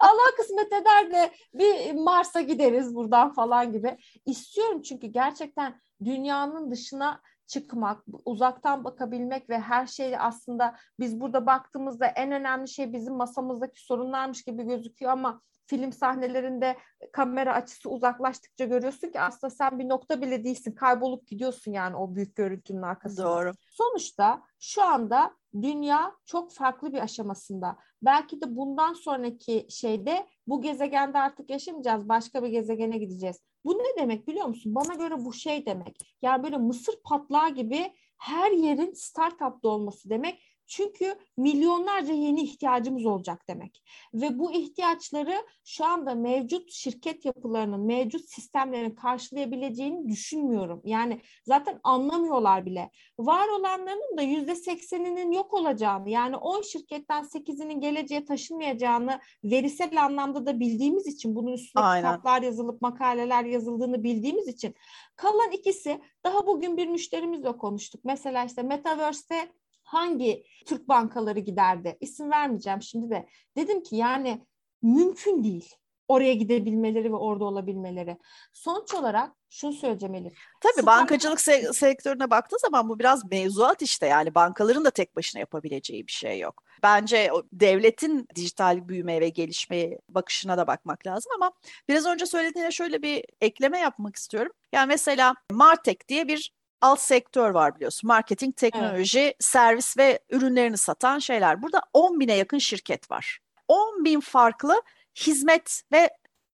Allah 0.00 0.36
kısmet 0.36 0.72
eder 0.72 1.10
de 1.10 1.30
bir 1.54 1.92
Mars'a 1.92 2.40
gideriz 2.40 2.94
buradan 2.94 3.32
falan 3.32 3.72
gibi. 3.72 3.98
İstiyorum 4.26 4.82
çünkü 4.82 5.06
gerçekten 5.06 5.80
dünyanın 6.04 6.70
dışına 6.70 7.20
çıkmak, 7.46 8.04
uzaktan 8.24 8.84
bakabilmek 8.84 9.50
ve 9.50 9.58
her 9.58 9.86
şeyi 9.86 10.18
aslında 10.18 10.76
biz 11.00 11.20
burada 11.20 11.46
baktığımızda 11.46 12.06
en 12.06 12.32
önemli 12.32 12.68
şey 12.68 12.92
bizim 12.92 13.14
masamızdaki 13.14 13.80
sorunlarmış 13.80 14.42
gibi 14.42 14.62
gözüküyor 14.62 15.12
ama 15.12 15.40
film 15.66 15.92
sahnelerinde 15.92 16.76
kamera 17.12 17.54
açısı 17.54 17.90
uzaklaştıkça 17.90 18.64
görüyorsun 18.64 19.08
ki 19.08 19.20
aslında 19.20 19.50
sen 19.50 19.78
bir 19.78 19.88
nokta 19.88 20.22
bile 20.22 20.44
değilsin. 20.44 20.72
Kaybolup 20.72 21.26
gidiyorsun 21.26 21.72
yani 21.72 21.96
o 21.96 22.14
büyük 22.14 22.36
görüntünün 22.36 22.82
arkasında. 22.82 23.26
Doğru. 23.26 23.52
Sonuçta 23.70 24.42
şu 24.58 24.82
anda 24.82 25.36
dünya 25.62 26.12
çok 26.24 26.52
farklı 26.52 26.92
bir 26.92 26.98
aşamasında. 26.98 27.76
Belki 28.02 28.40
de 28.40 28.56
bundan 28.56 28.92
sonraki 28.92 29.66
şeyde 29.70 30.26
bu 30.46 30.62
gezegende 30.62 31.18
artık 31.18 31.50
yaşamayacağız. 31.50 32.08
Başka 32.08 32.42
bir 32.42 32.48
gezegene 32.48 32.98
gideceğiz. 32.98 33.40
Bu 33.66 33.78
ne 33.78 34.02
demek 34.02 34.28
biliyor 34.28 34.46
musun? 34.46 34.74
Bana 34.74 34.94
göre 34.94 35.24
bu 35.24 35.32
şey 35.32 35.66
demek. 35.66 36.16
Yani 36.22 36.42
böyle 36.42 36.56
mısır 36.56 36.94
patlağı 37.04 37.50
gibi 37.54 37.92
her 38.18 38.50
yerin 38.50 38.92
startup'ta 38.92 39.68
olması 39.68 40.10
demek. 40.10 40.42
Çünkü 40.66 41.14
milyonlarca 41.36 42.14
yeni 42.14 42.42
ihtiyacımız 42.42 43.06
olacak 43.06 43.42
demek. 43.48 43.82
Ve 44.14 44.38
bu 44.38 44.52
ihtiyaçları 44.52 45.46
şu 45.64 45.84
anda 45.84 46.14
mevcut 46.14 46.72
şirket 46.72 47.24
yapılarının, 47.24 47.80
mevcut 47.80 48.30
sistemlerin 48.30 48.90
karşılayabileceğini 48.90 50.08
düşünmüyorum. 50.08 50.82
Yani 50.84 51.20
zaten 51.44 51.80
anlamıyorlar 51.84 52.66
bile. 52.66 52.90
Var 53.18 53.48
olanların 53.48 54.16
da 54.16 54.22
yüzde 54.22 54.54
sekseninin 54.54 55.32
yok 55.32 55.54
olacağını, 55.54 56.10
yani 56.10 56.36
10 56.36 56.62
şirketten 56.62 57.22
8'inin 57.24 57.80
geleceğe 57.80 58.24
taşınmayacağını 58.24 59.20
verisel 59.44 60.04
anlamda 60.04 60.46
da 60.46 60.60
bildiğimiz 60.60 61.06
için, 61.06 61.36
bunun 61.36 61.52
üstüne 61.52 61.82
Aynen. 61.82 62.10
kitaplar 62.10 62.42
yazılıp 62.42 62.82
makaleler 62.82 63.44
yazıldığını 63.44 64.04
bildiğimiz 64.04 64.48
için 64.48 64.74
kalan 65.16 65.50
ikisi 65.50 66.00
daha 66.24 66.46
bugün 66.46 66.76
bir 66.76 66.86
müşterimizle 66.86 67.56
konuştuk. 67.56 68.00
Mesela 68.04 68.44
işte 68.44 68.62
Metaverse'te 68.62 69.48
hangi 69.86 70.44
Türk 70.66 70.88
bankaları 70.88 71.38
giderdi? 71.38 71.96
İsim 72.00 72.30
vermeyeceğim 72.30 72.82
şimdi 72.82 73.10
de. 73.10 73.26
Dedim 73.56 73.82
ki 73.82 73.96
yani 73.96 74.46
mümkün 74.82 75.44
değil 75.44 75.74
oraya 76.08 76.34
gidebilmeleri 76.34 77.12
ve 77.12 77.16
orada 77.16 77.44
olabilmeleri. 77.44 78.16
Sonuç 78.52 78.94
olarak 78.94 79.32
şunu 79.50 79.72
söyleyeceğim 79.72 80.14
Elif. 80.14 80.32
Tabii 80.60 80.72
Sıfır... 80.72 80.86
bankacılık 80.86 81.38
se- 81.38 81.72
sektörüne 81.72 82.30
baktığı 82.30 82.58
zaman 82.58 82.88
bu 82.88 82.98
biraz 82.98 83.30
mevzuat 83.30 83.82
işte 83.82 84.06
yani 84.06 84.34
bankaların 84.34 84.84
da 84.84 84.90
tek 84.90 85.16
başına 85.16 85.40
yapabileceği 85.40 86.06
bir 86.06 86.12
şey 86.12 86.38
yok. 86.38 86.62
Bence 86.82 87.30
devletin 87.52 88.28
dijital 88.34 88.88
büyüme 88.88 89.20
ve 89.20 89.28
gelişmeye 89.28 89.98
bakışına 90.08 90.58
da 90.58 90.66
bakmak 90.66 91.06
lazım 91.06 91.32
ama 91.36 91.52
biraz 91.88 92.06
önce 92.06 92.26
söylediğine 92.26 92.70
şöyle 92.70 93.02
bir 93.02 93.24
ekleme 93.40 93.78
yapmak 93.78 94.16
istiyorum. 94.16 94.52
Yani 94.72 94.88
mesela 94.88 95.34
Martek 95.52 96.08
diye 96.08 96.28
bir 96.28 96.52
alt 96.80 97.00
sektör 97.00 97.50
var 97.50 97.76
biliyorsun. 97.76 98.08
Marketing, 98.08 98.56
teknoloji, 98.56 99.20
evet. 99.20 99.36
servis 99.40 99.98
ve 99.98 100.18
ürünlerini 100.30 100.76
satan 100.76 101.18
şeyler. 101.18 101.62
Burada 101.62 101.82
10 101.92 102.20
bine 102.20 102.34
yakın 102.34 102.58
şirket 102.58 103.10
var. 103.10 103.38
10 103.68 104.04
bin 104.04 104.20
farklı 104.20 104.82
hizmet 105.16 105.82
ve 105.92 106.10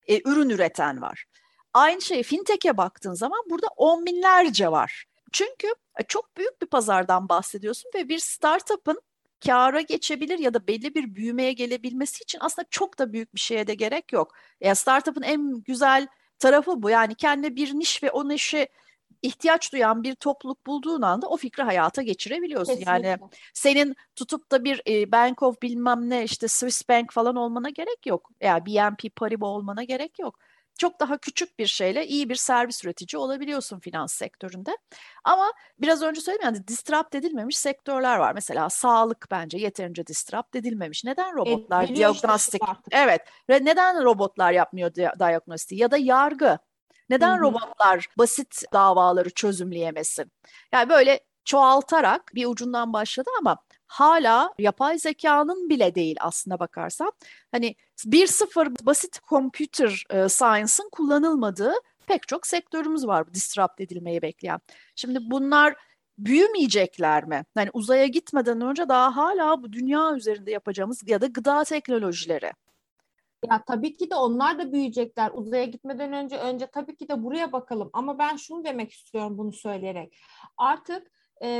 e, 0.07 0.21
ürün 0.29 0.49
üreten 0.49 1.01
var. 1.01 1.25
Aynı 1.73 2.01
şey 2.01 2.23
fintech'e 2.23 2.77
baktığın 2.77 3.13
zaman 3.13 3.39
burada 3.49 3.67
on 3.67 4.05
binlerce 4.05 4.71
var. 4.71 5.05
Çünkü 5.31 5.67
e, 5.99 6.03
çok 6.03 6.37
büyük 6.37 6.61
bir 6.61 6.67
pazardan 6.67 7.29
bahsediyorsun 7.29 7.91
ve 7.95 8.09
bir 8.09 8.19
startup'ın 8.19 9.01
kâra 9.45 9.81
geçebilir 9.81 10.39
ya 10.39 10.53
da 10.53 10.67
belli 10.67 10.95
bir 10.95 11.15
büyümeye 11.15 11.53
gelebilmesi 11.53 12.23
için 12.23 12.39
aslında 12.41 12.67
çok 12.71 12.99
da 12.99 13.13
büyük 13.13 13.35
bir 13.35 13.39
şeye 13.39 13.67
de 13.67 13.73
gerek 13.73 14.13
yok. 14.13 14.33
Yani 14.61 14.75
startup'ın 14.75 15.21
en 15.21 15.61
güzel 15.61 16.07
tarafı 16.39 16.81
bu. 16.83 16.89
Yani 16.89 17.15
kendine 17.15 17.55
bir 17.55 17.73
niş 17.73 18.03
ve 18.03 18.11
o 18.11 18.29
nişi 18.29 18.67
ihtiyaç 19.21 19.73
duyan 19.73 20.03
bir 20.03 20.15
topluluk 20.15 20.67
bulduğun 20.67 21.01
anda 21.01 21.27
o 21.27 21.37
fikri 21.37 21.63
hayata 21.63 22.01
geçirebiliyorsun. 22.01 22.73
Kesinlikle. 22.73 23.07
Yani 23.07 23.19
senin 23.53 23.95
tutup 24.15 24.51
da 24.51 24.63
bir 24.63 24.81
e, 24.87 25.11
Bank 25.11 25.43
of 25.43 25.61
bilmem 25.61 26.09
ne 26.09 26.23
işte 26.23 26.47
Swiss 26.47 26.89
Bank 26.89 27.13
falan 27.13 27.35
olmana 27.35 27.69
gerek 27.69 28.05
yok. 28.05 28.31
Yani 28.41 28.65
BNP 28.65 29.15
Paribas 29.15 29.47
olmana 29.47 29.83
gerek 29.83 30.19
yok. 30.19 30.39
Çok 30.77 30.99
daha 30.99 31.17
küçük 31.17 31.59
bir 31.59 31.67
şeyle 31.67 32.07
iyi 32.07 32.29
bir 32.29 32.35
servis 32.35 32.85
üretici 32.85 33.19
olabiliyorsun 33.19 33.79
finans 33.79 34.13
sektöründe. 34.13 34.77
Ama 35.23 35.51
biraz 35.79 36.01
önce 36.01 36.21
söyledim 36.21 36.45
yani 36.45 36.67
disrupt 36.67 37.15
edilmemiş 37.15 37.57
sektörler 37.57 38.17
var. 38.17 38.33
Mesela 38.33 38.69
sağlık 38.69 39.27
bence 39.31 39.57
yeterince 39.57 40.07
disrupt 40.07 40.55
edilmemiş. 40.55 41.03
Neden 41.03 41.35
robotlar 41.35 41.83
e, 41.83 41.95
diagnostik? 41.95 42.61
Evet. 42.91 43.21
Ve 43.49 43.65
neden 43.65 44.03
robotlar 44.03 44.51
yapmıyor 44.51 44.95
diagnostik 44.95 45.79
ya 45.79 45.91
da 45.91 45.97
yargı? 45.97 46.59
Neden 47.09 47.33
Hı-hı. 47.33 47.41
robotlar 47.41 48.07
basit 48.17 48.63
davaları 48.73 49.29
çözümleyemesin? 49.29 50.31
Yani 50.71 50.89
böyle 50.89 51.19
çoğaltarak 51.45 52.35
bir 52.35 52.45
ucundan 52.45 52.93
başladı 52.93 53.29
ama 53.39 53.57
hala 53.87 54.53
yapay 54.59 54.99
zekanın 54.99 55.69
bile 55.69 55.95
değil 55.95 56.15
aslında 56.19 56.59
bakarsan. 56.59 57.11
Hani 57.51 57.75
bir 58.05 58.27
sıfır 58.27 58.67
basit 58.81 59.19
computer 59.29 60.03
e, 60.09 60.29
science'ın 60.29 60.89
kullanılmadığı 60.91 61.73
pek 62.07 62.27
çok 62.27 62.47
sektörümüz 62.47 63.07
var 63.07 63.33
disrupt 63.33 63.81
edilmeyi 63.81 64.21
bekleyen. 64.21 64.59
Şimdi 64.95 65.19
bunlar 65.21 65.75
büyümeyecekler 66.17 67.23
mi? 67.23 67.45
Yani 67.57 67.69
uzaya 67.73 68.05
gitmeden 68.05 68.61
önce 68.61 68.89
daha 68.89 69.15
hala 69.15 69.63
bu 69.63 69.73
dünya 69.73 70.15
üzerinde 70.15 70.51
yapacağımız 70.51 71.01
ya 71.07 71.21
da 71.21 71.25
gıda 71.27 71.63
teknolojileri 71.63 72.51
ya 73.45 73.63
tabii 73.67 73.95
ki 73.95 74.09
de 74.11 74.15
onlar 74.15 74.59
da 74.59 74.73
büyüyecekler. 74.73 75.31
Uzaya 75.33 75.65
gitmeden 75.65 76.13
önce 76.13 76.37
önce 76.37 76.67
tabii 76.67 76.95
ki 76.95 77.09
de 77.09 77.23
buraya 77.23 77.51
bakalım. 77.51 77.89
Ama 77.93 78.19
ben 78.19 78.35
şunu 78.35 78.63
demek 78.65 78.91
istiyorum 78.91 79.37
bunu 79.37 79.51
söyleyerek. 79.53 80.17
Artık 80.57 81.11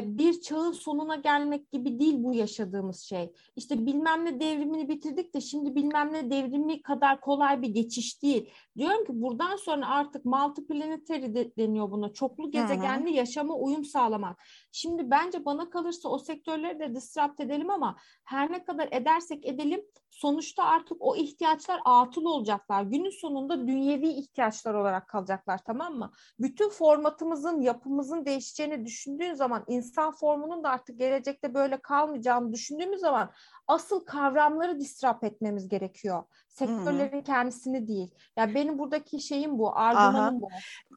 bir 0.04 0.42
çağın 0.42 0.72
sonuna 0.72 1.16
gelmek 1.16 1.72
gibi 1.72 2.00
değil 2.00 2.16
bu 2.18 2.34
yaşadığımız 2.34 3.00
şey. 3.00 3.34
İşte 3.56 3.86
bilmem 3.86 4.26
ne 4.26 4.40
devrimini 4.40 4.90
bitirdik 4.90 5.34
de 5.34 5.42
şimdi 5.42 5.76
bilmem 5.76 6.14
ne 6.14 6.32
devrimi 6.32 6.82
kadar 6.82 7.22
kolay 7.22 7.62
bir 7.62 7.68
geçiş 7.68 8.24
değil. 8.24 8.50
Diyorum 8.78 9.06
ki 9.06 9.22
buradan 9.22 9.56
sonra 9.56 9.88
artık 9.90 10.26
multiplanetary 10.26 11.36
de, 11.36 11.56
deniyor 11.58 11.92
buna. 11.92 12.14
Çoklu 12.14 12.52
gezegenli 12.52 13.10
Hı-hı. 13.10 13.16
yaşama 13.16 13.56
uyum 13.56 13.86
sağlamak. 13.86 14.42
Şimdi 14.72 15.12
bence 15.12 15.46
bana 15.46 15.70
kalırsa 15.70 16.10
o 16.10 16.20
sektörleri 16.20 16.80
de 16.80 16.96
disrupt 16.96 17.40
edelim 17.40 17.70
ama 17.70 17.98
her 18.24 18.52
ne 18.52 18.64
kadar 18.64 18.88
edersek 18.92 19.46
edelim 19.46 19.82
sonuçta 20.10 20.64
artık 20.64 20.98
o 21.00 21.16
ihtiyaçlar 21.16 21.80
atıl 21.86 22.26
olacaklar. 22.26 22.84
Günün 22.84 23.22
sonunda 23.22 23.68
dünyevi 23.68 24.10
ihtiyaçlar 24.10 24.74
olarak 24.74 25.08
kalacaklar 25.08 25.60
tamam 25.66 25.96
mı? 25.96 26.12
Bütün 26.40 26.70
formatımızın, 26.70 27.62
yapımızın 27.62 28.26
değişeceğini 28.26 28.86
düşündüğün 28.86 29.34
zaman 29.34 29.64
insan 29.68 30.12
formunun 30.12 30.64
da 30.64 30.70
artık 30.70 31.00
gelecekte 31.00 31.54
böyle 31.54 31.78
kalmayacağını 31.78 32.54
düşündüğümüz 32.54 33.00
zaman 33.00 33.32
asıl 33.68 34.06
kavramları 34.06 34.80
disrupt 34.80 35.24
etmemiz 35.24 35.70
gerekiyor. 35.70 36.24
Sektörlerin 36.48 37.18
hmm. 37.18 37.24
kendisini 37.24 37.88
değil. 37.88 38.12
Ya 38.12 38.44
yani 38.44 38.56
benim 38.56 38.80
buradaki 38.80 39.20
şeyim 39.20 39.60
bu, 39.60 39.78
argümanım 39.78 40.42
bu. 40.42 40.50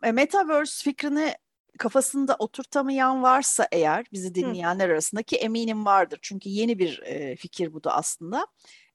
E, 0.03 0.13
Metaverse 0.13 0.85
fikrini 0.85 1.35
kafasında 1.79 2.37
oturtamayan 2.39 3.23
varsa 3.23 3.69
eğer 3.73 4.07
bizi 4.13 4.35
dinleyenler 4.35 4.89
Hı. 4.89 4.93
arasında 4.93 5.23
ki 5.23 5.37
eminim 5.37 5.85
vardır 5.85 6.19
çünkü 6.23 6.49
yeni 6.49 6.79
bir 6.79 7.03
e, 7.03 7.37
fikir 7.37 7.73
bu 7.73 7.85
da 7.85 7.95
aslında. 7.95 8.47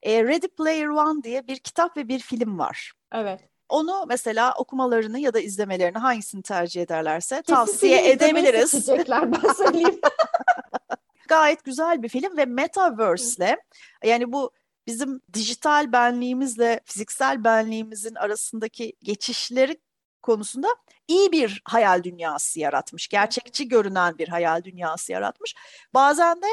E, 0.01 0.23
Ready 0.23 0.47
Player 0.47 0.87
One 0.87 1.23
diye 1.23 1.47
bir 1.47 1.57
kitap 1.57 1.97
ve 1.97 2.07
bir 2.07 2.19
film 2.19 2.59
var. 2.59 2.93
Evet. 3.13 3.54
Onu 3.69 4.05
mesela 4.07 4.53
okumalarını 4.57 5.19
ya 5.19 5.33
da 5.33 5.39
izlemelerini 5.39 5.97
hangisini 5.97 6.41
tercih 6.41 6.81
ederlerse 6.81 7.35
Kesin 7.35 7.53
tavsiye 7.53 8.09
edebiliriz. 8.09 8.87
ben 9.31 9.53
söyleyeyim. 9.53 9.99
Gayet 11.27 11.63
güzel 11.63 12.03
bir 12.03 12.09
film 12.09 12.37
ve 12.37 12.45
Metaverse'le 12.45 13.57
yani 14.03 14.31
bu 14.31 14.51
bizim 14.87 15.21
dijital 15.33 15.91
benliğimizle 15.91 16.79
fiziksel 16.85 17.43
benliğimizin 17.43 18.15
arasındaki 18.15 18.93
geçişleri 19.03 19.77
konusunda 20.21 20.67
iyi 21.07 21.31
bir 21.31 21.61
hayal 21.65 22.03
dünyası 22.03 22.59
yaratmış. 22.59 23.07
Gerçekçi 23.07 23.67
görünen 23.67 24.17
bir 24.17 24.27
hayal 24.27 24.63
dünyası 24.63 25.11
yaratmış. 25.11 25.55
Bazen 25.93 26.41
de 26.41 26.47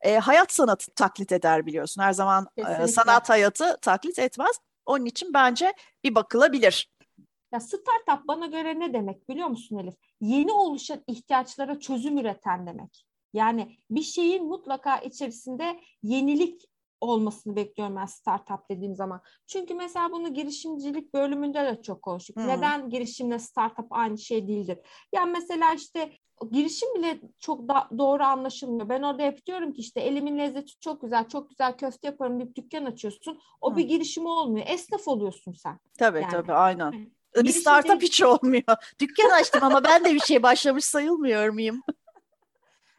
e, 0.00 0.18
hayat 0.18 0.52
sanatı 0.52 0.90
taklit 0.90 1.32
eder 1.32 1.66
biliyorsun. 1.66 2.02
Her 2.02 2.12
zaman 2.12 2.48
e, 2.56 2.86
sanat 2.86 3.28
hayatı 3.28 3.78
taklit 3.82 4.18
etmez. 4.18 4.56
Onun 4.88 5.04
için 5.04 5.34
bence 5.34 5.72
bir 6.04 6.14
bakılabilir. 6.14 6.90
Ya 7.52 7.60
startup 7.60 8.28
bana 8.28 8.46
göre 8.46 8.80
ne 8.80 8.92
demek 8.92 9.28
biliyor 9.28 9.48
musun 9.48 9.78
Elif? 9.78 9.94
Yeni 10.20 10.52
oluşan 10.52 11.02
ihtiyaçlara 11.06 11.80
çözüm 11.80 12.18
üreten 12.18 12.66
demek. 12.66 13.04
Yani 13.32 13.78
bir 13.90 14.02
şeyin 14.02 14.46
mutlaka 14.46 14.98
içerisinde 14.98 15.80
yenilik 16.02 16.64
olmasını 17.00 17.56
bekliyorum 17.56 17.96
ben 17.96 18.06
startup 18.06 18.70
dediğim 18.70 18.94
zaman. 18.94 19.20
Çünkü 19.46 19.74
mesela 19.74 20.12
bunu 20.12 20.34
girişimcilik 20.34 21.14
bölümünde 21.14 21.64
de 21.64 21.82
çok 21.82 22.02
konuştuk. 22.02 22.36
Hmm. 22.36 22.48
Neden 22.48 22.90
girişimle 22.90 23.38
startup 23.38 23.86
aynı 23.90 24.18
şey 24.18 24.48
değildir? 24.48 24.78
Yani 25.14 25.32
mesela 25.32 25.74
işte 25.74 26.12
girişim 26.50 26.94
bile 26.94 27.20
çok 27.38 27.68
da 27.68 27.88
doğru 27.98 28.22
anlaşılmıyor. 28.22 28.88
Ben 28.88 29.02
orada 29.02 29.22
hep 29.22 29.46
diyorum 29.46 29.72
ki 29.72 29.80
işte 29.80 30.00
elimin 30.00 30.38
lezzeti 30.38 30.80
çok 30.80 31.00
güzel, 31.00 31.28
çok 31.28 31.50
güzel 31.50 31.76
köfte 31.76 32.08
yaparım 32.08 32.40
bir 32.40 32.54
dükkan 32.54 32.84
açıyorsun. 32.84 33.40
O 33.60 33.72
Hı. 33.72 33.76
bir 33.76 33.84
girişim 33.84 34.26
olmuyor. 34.26 34.66
Esnaf 34.68 35.08
oluyorsun 35.08 35.52
sen. 35.52 35.78
Tabii 35.98 36.20
yani. 36.20 36.30
tabii 36.30 36.52
aynen. 36.52 37.10
Bir 37.36 37.48
startup 37.48 38.02
hiç 38.02 38.22
olmuyor. 38.22 38.76
Dükkan 39.00 39.30
açtım 39.30 39.64
ama 39.64 39.84
ben 39.84 40.04
de 40.04 40.14
bir 40.14 40.20
şey 40.20 40.42
başlamış 40.42 40.84
sayılmıyor 40.84 41.48
muyum? 41.48 41.82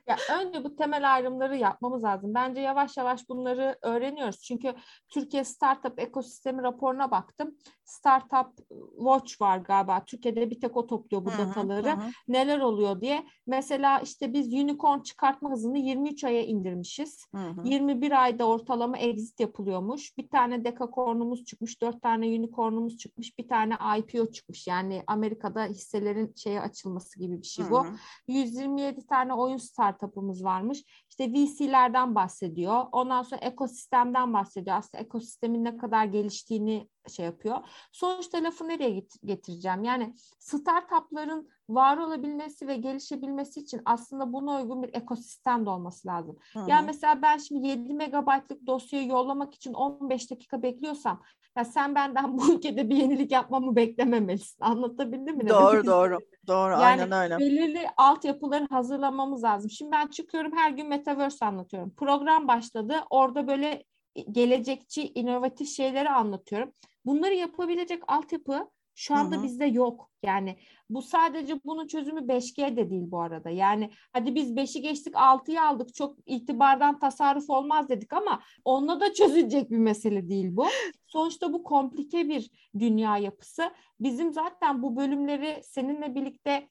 Ya 0.10 0.18
önce 0.40 0.64
bu 0.64 0.76
temel 0.76 1.14
ayrımları 1.14 1.58
yapmamız 1.58 2.04
lazım. 2.04 2.34
Bence 2.34 2.62
yavaş 2.62 2.98
yavaş 2.98 3.30
bunları 3.30 3.78
öğreniyoruz. 3.82 4.42
Çünkü 4.42 4.74
Türkiye 5.10 5.44
Startup 5.44 6.00
Ekosistemi 6.00 6.64
raporuna 6.64 7.12
baktım. 7.12 7.56
Startup 7.84 8.70
Watch 8.98 9.42
var 9.42 9.58
galiba. 9.58 10.06
Türkiye'de 10.06 10.50
bir 10.50 10.62
tek 10.62 10.78
o 10.78 10.88
topluyor 10.88 11.26
bu 11.26 11.30
dataları. 11.30 11.90
Hı 11.90 11.94
hı. 11.94 12.10
Neler 12.28 12.60
oluyor 12.60 13.02
diye. 13.02 13.26
Mesela 13.48 14.00
işte 14.00 14.34
biz 14.34 14.54
unicorn 14.54 15.00
çıkartma 15.00 15.52
hızını 15.52 15.78
23 15.78 16.24
aya 16.24 16.44
indirmişiz. 16.44 17.26
Hı 17.36 17.42
hı. 17.42 17.62
21 17.64 18.24
ayda 18.24 18.48
ortalama 18.48 18.98
exit 18.98 19.40
yapılıyormuş. 19.40 20.18
Bir 20.18 20.30
tane 20.30 20.64
dekakornumuz 20.64 21.46
çıkmış. 21.46 21.82
4 21.82 22.02
tane 22.02 22.26
unicornumuz 22.26 22.98
çıkmış. 22.98 23.38
Bir 23.40 23.48
tane 23.48 23.78
IPO 23.98 24.32
çıkmış. 24.32 24.68
Yani 24.68 25.04
Amerika'da 25.08 25.66
hisselerin 25.66 26.34
şeye 26.36 26.62
açılması 26.62 27.20
gibi 27.20 27.42
bir 27.42 27.48
şey 27.48 27.70
bu. 27.70 27.86
Hı 27.86 27.90
hı. 27.90 27.94
127 28.28 29.08
tane 29.08 29.34
oyun 29.34 29.58
startup'ımız 30.00 30.44
varmış. 30.44 30.84
İşte 31.20 31.34
VC'lerden 31.34 32.16
bahsediyor. 32.16 32.86
Ondan 32.92 33.24
sonra 33.24 33.42
ekosistemden 33.42 34.34
bahsediyor. 34.34 34.78
Aslında 34.78 35.04
ekosistemin 35.04 35.64
ne 35.64 35.78
kadar 35.78 36.06
geliştiğini 36.06 36.90
şey 37.10 37.26
yapıyor. 37.26 37.58
Sonuçta 37.92 38.44
lafı 38.44 38.68
nereye 38.68 39.06
getireceğim? 39.26 39.84
Yani 39.84 40.14
startupların 40.40 41.50
var 41.70 41.98
olabilmesi 41.98 42.68
ve 42.68 42.76
gelişebilmesi 42.76 43.60
için 43.60 43.82
aslında 43.86 44.34
buna 44.34 44.62
uygun 44.62 44.84
bir 44.84 44.94
ekosistem 44.94 45.66
de 45.66 45.70
olması 45.70 46.08
lazım. 46.08 46.38
Hı. 46.54 46.60
Yani 46.68 46.86
mesela 46.86 47.22
ben 47.22 47.38
şimdi 47.38 47.68
7 47.68 47.94
megabaytlık 47.94 48.68
dosyayı 48.68 49.08
yollamak 49.08 49.54
için 49.54 49.74
15 49.74 50.32
dakika 50.32 50.64
bekliyorsam 50.64 51.22
ya 51.58 51.66
sen 51.66 51.96
benden 51.96 52.34
bu 52.38 52.54
ülkede 52.54 52.90
bir 52.90 52.96
yenilik 52.96 53.32
yapmamı 53.32 53.76
beklememelisin. 53.76 54.64
Anlatabildim 54.64 55.38
mi? 55.38 55.50
Doğru 55.50 55.86
doğru. 55.86 56.18
Doğru 56.48 56.72
yani 56.72 56.84
aynen 56.84 57.12
öyle. 57.12 57.40
belirli 57.40 57.88
altyapıları 57.98 58.68
hazırlamamız 58.70 59.44
lazım. 59.44 59.70
Şimdi 59.70 59.92
ben 59.92 60.08
çıkıyorum 60.08 60.52
her 60.58 60.72
gün 60.72 60.88
Metaverse 61.10 61.46
anlatıyorum. 61.46 61.94
Program 61.98 62.48
başladı. 62.48 62.96
Orada 63.10 63.48
böyle 63.48 63.84
gelecekçi, 64.32 65.08
inovatif 65.08 65.70
şeyleri 65.70 66.10
anlatıyorum. 66.10 66.72
Bunları 67.06 67.34
yapabilecek 67.34 68.04
altyapı 68.08 68.70
şu 68.96 69.16
anda 69.16 69.36
Hı-hı. 69.36 69.44
bizde 69.44 69.66
yok. 69.66 70.10
Yani 70.24 70.58
bu 70.90 71.02
sadece 71.02 71.64
bunun 71.66 71.88
çözümü 71.88 72.20
5G 72.20 72.78
de 72.78 72.90
değil 72.90 73.12
bu 73.12 73.22
arada. 73.22 73.50
Yani 73.50 73.90
hadi 74.14 74.36
biz 74.36 74.52
5'i 74.52 74.82
geçtik 74.82 75.16
6'yı 75.16 75.62
aldık 75.62 75.96
çok 75.96 76.18
itibardan 76.26 77.00
tasarruf 77.00 77.50
olmaz 77.50 77.90
dedik 77.90 78.14
ama 78.14 78.42
onunla 78.66 79.00
da 79.00 79.14
çözülecek 79.14 79.72
bir 79.72 79.78
mesele 79.78 80.30
değil 80.30 80.56
bu. 80.56 80.66
Sonuçta 81.08 81.54
bu 81.54 81.64
komplike 81.64 82.30
bir 82.30 82.52
dünya 82.80 83.18
yapısı. 83.18 83.72
Bizim 84.00 84.34
zaten 84.34 84.84
bu 84.84 84.96
bölümleri 84.96 85.62
seninle 85.64 86.16
birlikte 86.16 86.70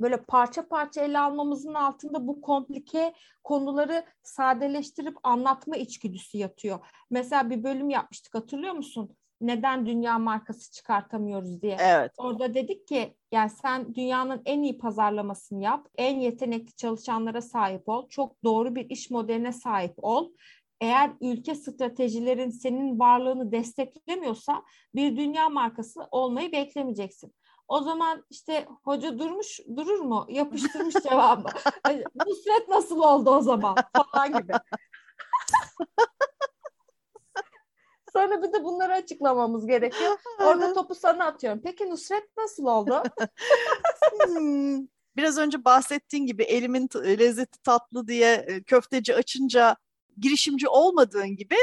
böyle 0.00 0.16
parça 0.16 0.68
parça 0.68 1.00
ele 1.00 1.18
almamızın 1.18 1.74
altında 1.74 2.26
bu 2.26 2.40
komplike 2.40 3.14
konuları 3.44 4.04
sadeleştirip 4.22 5.16
anlatma 5.22 5.76
içgüdüsü 5.76 6.38
yatıyor. 6.38 6.78
Mesela 7.10 7.50
bir 7.50 7.64
bölüm 7.64 7.90
yapmıştık 7.90 8.34
hatırlıyor 8.34 8.74
musun? 8.74 9.16
Neden 9.40 9.86
dünya 9.86 10.18
markası 10.18 10.72
çıkartamıyoruz 10.72 11.62
diye. 11.62 11.76
Evet. 11.80 12.12
Orada 12.18 12.54
dedik 12.54 12.88
ki 12.88 13.16
yani 13.32 13.50
sen 13.50 13.94
dünyanın 13.94 14.42
en 14.44 14.62
iyi 14.62 14.78
pazarlamasını 14.78 15.62
yap, 15.62 15.88
en 15.96 16.20
yetenekli 16.20 16.76
çalışanlara 16.76 17.42
sahip 17.42 17.88
ol, 17.88 18.08
çok 18.08 18.44
doğru 18.44 18.74
bir 18.74 18.90
iş 18.90 19.10
modeline 19.10 19.52
sahip 19.52 19.94
ol 19.96 20.30
eğer 20.80 21.10
ülke 21.20 21.54
stratejilerin 21.54 22.50
senin 22.50 22.98
varlığını 22.98 23.52
desteklemiyorsa 23.52 24.62
bir 24.94 25.16
dünya 25.16 25.48
markası 25.48 26.00
olmayı 26.10 26.52
beklemeyeceksin. 26.52 27.34
O 27.68 27.80
zaman 27.80 28.24
işte 28.30 28.68
hoca 28.84 29.18
durmuş 29.18 29.60
durur 29.76 29.98
mu? 29.98 30.26
Yapıştırmış 30.28 30.94
cevabı. 30.94 31.48
Nusret 32.26 32.68
nasıl 32.68 33.00
oldu 33.00 33.30
o 33.30 33.40
zaman 33.40 33.76
falan 33.92 34.38
gibi. 34.38 34.52
Sonra 38.12 38.42
bir 38.42 38.52
de 38.52 38.64
bunları 38.64 38.92
açıklamamız 38.92 39.66
gerekiyor. 39.66 40.18
Orada 40.40 40.72
topu 40.72 40.94
sana 40.94 41.24
atıyorum. 41.24 41.60
Peki 41.64 41.90
Nusret 41.90 42.36
nasıl 42.36 42.66
oldu? 42.66 43.02
Hmm, 44.26 44.86
biraz 45.16 45.38
önce 45.38 45.64
bahsettiğin 45.64 46.26
gibi 46.26 46.42
elimin 46.42 46.88
lezzeti 46.94 47.62
tatlı 47.62 48.08
diye 48.08 48.32
e, 48.32 48.62
köfteci 48.62 49.14
açınca 49.14 49.76
girişimci 50.20 50.68
olmadığın 50.68 51.36
gibi 51.36 51.56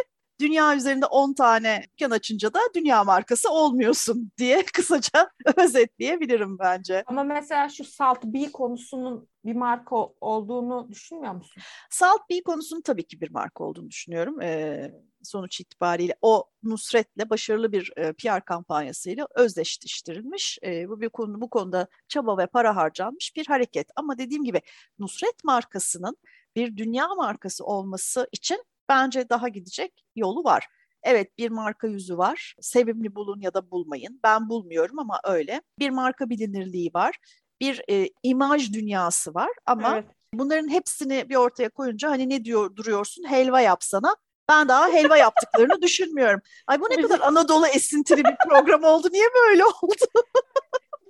dünya 0.43 0.75
üzerinde 0.75 1.05
10 1.05 1.33
tane 1.33 1.83
dükkan 1.91 2.11
açınca 2.11 2.53
da 2.53 2.59
dünya 2.75 3.03
markası 3.03 3.49
olmuyorsun 3.49 4.31
diye 4.37 4.65
kısaca 4.73 5.31
özetleyebilirim 5.57 6.59
bence. 6.59 7.03
Ama 7.07 7.23
mesela 7.23 7.69
şu 7.69 7.83
Salt 7.83 8.23
B 8.23 8.51
konusunun 8.51 9.27
bir 9.45 9.55
marka 9.55 9.95
olduğunu 10.21 10.87
düşünmüyor 10.91 11.33
musun? 11.33 11.63
Salt 11.89 12.29
B 12.29 12.43
konusunun 12.43 12.81
tabii 12.81 13.07
ki 13.07 13.21
bir 13.21 13.31
marka 13.31 13.63
olduğunu 13.63 13.89
düşünüyorum. 13.89 14.41
Ee, 14.41 14.91
sonuç 15.23 15.59
itibariyle 15.61 16.15
o 16.21 16.45
Nusret'le 16.63 17.29
başarılı 17.29 17.71
bir 17.71 17.91
e, 17.97 18.13
PR 18.13 18.45
kampanyasıyla 18.45 19.27
özdeşleştirilmiş. 19.35 20.59
E, 20.63 20.89
bu 20.89 21.01
bir 21.01 21.09
konu 21.09 21.41
bu 21.41 21.49
konuda 21.49 21.87
çaba 22.07 22.37
ve 22.37 22.47
para 22.47 22.75
harcanmış 22.75 23.35
bir 23.35 23.45
hareket. 23.45 23.87
Ama 23.95 24.17
dediğim 24.17 24.43
gibi 24.43 24.61
Nusret 24.99 25.43
markasının 25.43 26.17
bir 26.55 26.77
dünya 26.77 27.07
markası 27.07 27.65
olması 27.65 28.27
için 28.31 28.63
bence 28.89 29.29
daha 29.29 29.47
gidecek 29.47 30.05
yolu 30.15 30.43
var. 30.43 30.67
Evet 31.03 31.37
bir 31.37 31.49
marka 31.49 31.87
yüzü 31.87 32.17
var. 32.17 32.55
Sevimli 32.61 33.15
bulun 33.15 33.41
ya 33.41 33.53
da 33.53 33.71
bulmayın. 33.71 34.19
Ben 34.23 34.49
bulmuyorum 34.49 34.99
ama 34.99 35.19
öyle. 35.23 35.61
Bir 35.79 35.89
marka 35.89 36.29
bilinirliği 36.29 36.91
var. 36.93 37.17
Bir 37.61 37.81
e, 37.89 38.09
imaj 38.23 38.73
dünyası 38.73 39.33
var 39.33 39.49
ama 39.65 39.95
evet. 39.95 40.05
bunların 40.33 40.69
hepsini 40.69 41.29
bir 41.29 41.35
ortaya 41.35 41.69
koyunca 41.69 42.11
hani 42.11 42.29
ne 42.29 42.45
diyor 42.45 42.75
duruyorsun 42.75 43.23
helva 43.29 43.61
yapsana. 43.61 44.15
Ben 44.49 44.67
daha 44.67 44.89
helva 44.89 45.17
yaptıklarını 45.17 45.73
düşünmüyorum. 45.81 46.41
Ay 46.67 46.81
bu 46.81 46.89
ne 46.89 47.01
kadar 47.01 47.19
Anadolu 47.19 47.67
esintili 47.67 48.23
bir 48.23 48.35
program 48.49 48.83
oldu. 48.83 49.07
Niye 49.11 49.27
böyle 49.47 49.65
oldu? 49.65 50.05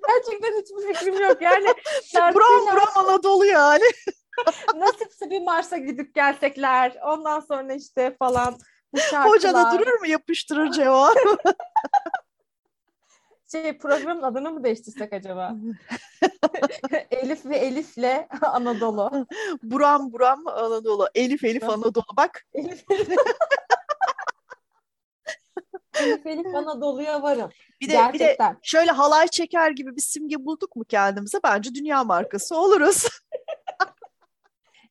Gerçekten 0.08 0.62
hiçbir 0.62 0.94
fikrim 0.94 1.22
yok. 1.22 1.42
Yani 1.42 1.66
buram 2.34 2.76
buram 2.76 2.90
Anadolu 2.96 3.46
yani. 3.46 3.84
Nasipse 4.76 5.30
bir 5.30 5.42
Mars'a 5.42 5.78
gidip 5.78 6.16
gelsekler. 6.16 6.98
Ondan 7.04 7.40
sonra 7.40 7.74
işte 7.74 8.16
falan 8.20 8.58
bu 8.94 9.00
şarkılar. 9.00 9.36
Hoca 9.36 9.54
da 9.54 9.72
durur 9.72 10.00
mu 10.00 10.08
yapıştırır 10.08 10.72
cevap? 10.72 11.16
şey 13.52 13.78
programın 13.78 14.22
adını 14.22 14.52
mı 14.52 14.64
değiştirsek 14.64 15.14
acaba? 15.14 15.56
Elif 17.12 17.46
ve 17.46 17.58
Elif'le 17.58 18.28
Anadolu. 18.42 19.28
Buram 19.64 20.14
Buram 20.14 20.48
Anadolu. 20.48 21.08
Elif 21.16 21.44
Elif 21.44 21.70
Anadolu. 21.70 22.06
Bak. 22.18 22.46
Elif 22.54 22.84
Elif 26.02 26.26
Elif 26.26 26.56
Anadolu'ya 26.56 27.24
varım. 27.24 27.50
Bir 27.82 27.90
de, 27.90 27.94
Gerçekten. 27.94 28.52
bir 28.52 28.56
de 28.56 28.60
şöyle 28.64 28.92
halay 28.92 29.28
çeker 29.28 29.72
gibi 29.72 29.96
bir 29.96 30.02
simge 30.02 30.46
bulduk 30.46 30.76
mu 30.76 30.86
kendimize? 30.86 31.40
Bence 31.44 31.76
dünya 31.76 32.04
markası 32.04 32.56
oluruz. 32.58 33.08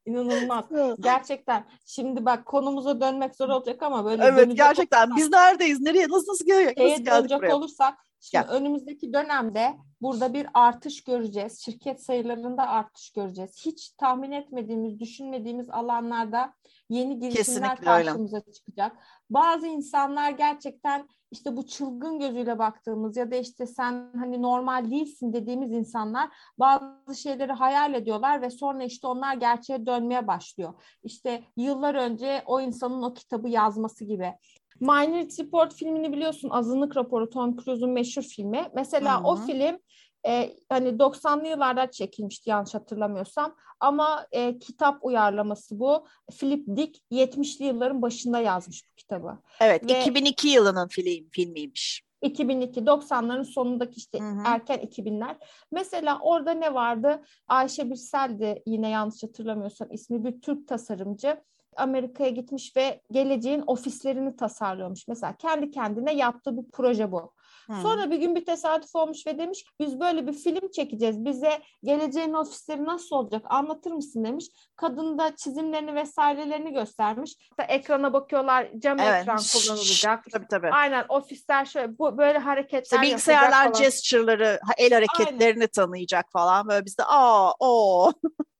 İnanılmaz. 0.07 0.65
gerçekten. 1.01 1.65
Şimdi 1.87 2.25
bak 2.25 2.47
konumuza 2.47 3.01
dönmek 3.01 3.37
zor 3.37 3.49
olacak 3.49 3.83
ama 3.83 4.05
böyle 4.05 4.25
Evet 4.25 4.57
gerçekten. 4.57 5.07
Olursak, 5.07 5.17
Biz 5.17 5.31
neredeyiz? 5.31 5.81
Nereye 5.81 6.09
nasıl 6.09 6.33
nasıl, 6.33 6.47
nasıl 6.91 7.05
geldik 7.05 7.39
buraya? 7.39 7.57
olursak 7.57 7.95
şimdi 8.23 8.47
ya. 8.47 8.53
önümüzdeki 8.53 9.13
dönemde 9.13 9.77
burada 10.01 10.35
bir 10.35 10.47
artış 10.55 11.05
göreceğiz. 11.05 11.61
Şirket 11.61 12.03
sayılarında 12.03 12.69
artış 12.69 13.11
göreceğiz. 13.11 13.63
Hiç 13.67 13.91
tahmin 13.91 14.33
etmediğimiz, 14.33 15.01
düşünmediğimiz 15.01 15.71
alanlarda 15.71 16.55
yeni 16.89 17.19
girişimler 17.19 17.37
Kesinlikle 17.45 17.85
karşımıza 17.85 18.37
öyle. 18.37 18.53
çıkacak. 18.53 18.97
Bazı 19.31 19.67
insanlar 19.67 20.31
gerçekten 20.31 21.09
işte 21.31 21.57
bu 21.57 21.67
çılgın 21.67 22.19
gözüyle 22.19 22.59
baktığımız 22.59 23.17
ya 23.17 23.31
da 23.31 23.37
işte 23.37 23.67
sen 23.67 24.11
hani 24.19 24.43
normal 24.43 24.91
değilsin 24.91 25.33
dediğimiz 25.33 25.73
insanlar 25.73 26.31
bazı 26.59 27.15
şeyleri 27.15 27.53
hayal 27.53 27.95
ediyorlar 27.95 28.43
ve 28.43 28.51
sonra 28.51 28.85
işte 28.85 29.07
onlar 29.07 29.35
gerçeğe 29.35 29.87
dönmeye 29.87 30.27
başlıyor. 30.27 30.75
İşte 31.03 31.45
yıllar 31.57 31.95
önce 31.95 32.43
o 32.47 32.61
insanın 32.61 33.03
o 33.03 33.15
kitabı 33.15 33.49
yazması 33.49 34.05
gibi. 34.05 34.35
Minority 34.81 35.43
Report 35.43 35.75
filmini 35.75 36.13
biliyorsun 36.13 36.51
Azınlık 36.51 36.97
Raporu 36.97 37.31
Tom 37.31 37.57
Cruise'un 37.57 37.91
meşhur 37.91 38.23
filmi. 38.23 38.69
Mesela 38.75 39.19
Hı-hı. 39.19 39.27
o 39.27 39.37
film 39.37 39.79
e, 40.27 40.57
hani 40.69 40.89
90'lı 40.89 41.49
yıllarda 41.49 41.91
çekilmişti 41.91 42.51
yanlış 42.51 42.75
hatırlamıyorsam 42.75 43.57
ama 43.81 44.27
e, 44.33 44.59
kitap 44.59 45.05
uyarlaması 45.05 45.81
bu. 45.81 46.07
Philip 46.39 46.77
Dick 46.77 46.99
70'li 47.11 47.65
yılların 47.65 48.03
başında 48.03 48.39
yazmış 48.39 48.83
bu 48.91 48.95
kitabı. 48.97 49.39
Evet, 49.61 49.91
Ve 49.91 50.01
2002 50.01 50.49
yılının 50.49 50.89
film 50.89 51.29
filmiymiş. 51.31 52.03
2002 52.23 52.81
90'ların 52.81 53.45
sonundaki 53.45 53.97
işte 53.97 54.19
hı 54.19 54.25
hı. 54.25 54.43
erken 54.45 54.79
2000'ler. 54.79 55.37
Mesela 55.73 56.19
orada 56.23 56.51
ne 56.51 56.75
vardı? 56.75 57.23
Ayşe 57.49 57.91
Birsel'di 57.91 58.63
yine 58.67 58.89
yanlış 58.91 59.23
hatırlamıyorsam 59.23 59.93
ismi 59.93 60.25
bir 60.25 60.41
Türk 60.41 60.69
tasarımcı. 60.69 61.43
Amerika'ya 61.77 62.31
gitmiş 62.31 62.77
ve 62.77 63.01
geleceğin 63.11 63.65
ofislerini 63.67 64.37
tasarlıyormuş. 64.37 65.09
Mesela 65.09 65.37
kendi 65.37 65.71
kendine 65.71 66.15
yaptığı 66.15 66.57
bir 66.57 66.71
proje 66.73 67.13
bu. 67.13 67.33
Hmm. 67.67 67.83
Sonra 67.83 68.11
bir 68.11 68.17
gün 68.17 68.35
bir 68.37 68.45
tesadüf 68.45 68.95
olmuş 68.95 69.27
ve 69.27 69.39
demiş 69.39 69.65
biz 69.81 70.01
böyle 70.01 70.27
bir 70.27 70.33
film 70.33 70.71
çekeceğiz. 70.71 71.25
Bize 71.25 71.63
geleceğin 71.85 72.33
ofisleri 72.33 72.85
nasıl 72.85 73.17
olacak 73.17 73.43
anlatır 73.49 73.91
mısın 73.91 74.25
demiş. 74.25 74.47
Kadın 74.77 75.19
da 75.19 75.37
çizimlerini 75.37 75.95
vesairelerini 75.95 76.73
göstermiş. 76.73 77.31
İşte 77.31 77.63
ekrana 77.63 78.13
bakıyorlar 78.13 78.69
cam 78.79 78.99
evet. 79.01 79.23
ekran 79.23 79.41
kullanılacak. 79.53 80.25
Tabii 80.33 80.47
tabii. 80.51 80.71
Aynen 80.71 81.05
ofisler 81.09 81.65
şöyle 81.65 81.99
bu 81.99 82.19
böyle 82.19 82.39
hareketler 82.39 82.83
işte 82.83 83.03
bilgisayarlar 83.03 83.67
gesture'ları, 83.79 84.61
el 84.79 84.93
hareketlerini 84.93 85.55
Aynen. 85.55 85.69
tanıyacak 85.69 86.33
falan 86.33 86.69
böyle 86.69 86.85
bizde 86.85 87.05
aa 87.05 87.53
o 87.61 88.13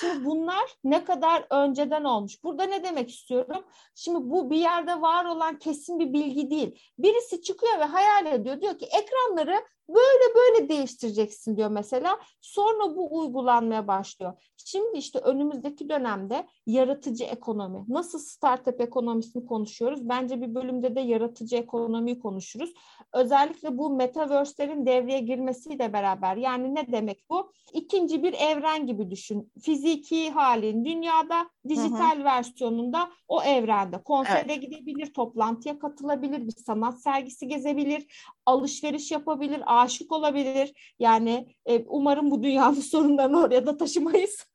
Şimdi 0.00 0.24
bunlar 0.24 0.64
ne 0.84 1.04
kadar 1.04 1.46
önceden 1.50 2.04
olmuş. 2.04 2.44
Burada 2.44 2.64
ne 2.64 2.84
demek 2.84 3.10
istiyorum? 3.10 3.64
Şimdi 3.94 4.18
bu 4.30 4.50
bir 4.50 4.56
yerde 4.56 5.00
var 5.00 5.24
olan 5.24 5.58
kesin 5.58 5.98
bir 5.98 6.12
bilgi 6.12 6.50
değil. 6.50 6.92
Birisi 6.98 7.42
çıkıyor 7.42 7.78
ve 7.78 7.84
hayal 7.84 8.26
ediyor. 8.26 8.60
Diyor 8.60 8.78
ki 8.78 8.86
ekranları 8.86 9.64
böyle 9.88 10.34
böyle 10.34 10.68
değiştireceksin 10.68 11.56
diyor 11.56 11.70
mesela. 11.70 12.18
Sonra 12.40 12.96
bu 12.96 13.18
uygulanmaya 13.18 13.88
başlıyor. 13.88 14.32
Şimdi 14.56 14.98
işte 14.98 15.18
önümüzdeki 15.18 15.88
dönemde 15.88 16.46
yaratıcı 16.66 17.24
ekonomi. 17.24 17.84
Nasıl 17.88 18.18
startup 18.18 18.80
ekonomisini 18.80 19.46
konuşuyoruz? 19.46 20.08
Bence 20.08 20.40
bir 20.40 20.54
bölümde 20.54 20.96
de 20.96 21.00
yaratıcı 21.00 21.56
ekonomiyi 21.56 22.18
konuşuruz. 22.18 22.74
Özellikle 23.12 23.78
bu 23.78 23.90
metaverse'lerin 23.90 24.86
devreye 24.86 25.20
girmesiyle 25.20 25.92
beraber. 25.92 26.36
Yani 26.36 26.74
ne 26.74 26.92
demek 26.92 27.24
bu? 27.30 27.52
İkinci 27.72 28.22
bir 28.22 28.32
evren 28.32 28.86
gibi 28.86 29.10
düşün. 29.10 29.52
Fiziki 29.62 30.30
halin 30.30 30.84
dünyada, 30.84 31.50
dijital 31.68 32.16
hı 32.16 32.20
hı. 32.20 32.24
versiyonunda 32.24 33.10
o 33.28 33.42
evrende. 33.42 34.02
Konsere 34.02 34.52
evet. 34.52 34.60
gidebilir, 34.60 35.14
toplantıya 35.14 35.78
katılabilir, 35.78 36.46
bir 36.46 36.56
sanat 36.66 37.02
sergisi 37.02 37.48
gezebilir, 37.48 38.32
alışveriş 38.46 39.10
yapabilir, 39.10 39.62
aşık 39.76 40.12
olabilir. 40.12 40.94
Yani 40.98 41.54
e, 41.66 41.84
umarım 41.86 42.30
bu 42.30 42.42
dünyanın 42.42 42.80
sorunlarını 42.90 43.42
oraya 43.42 43.66
da 43.66 43.76
taşımayız. 43.76 44.46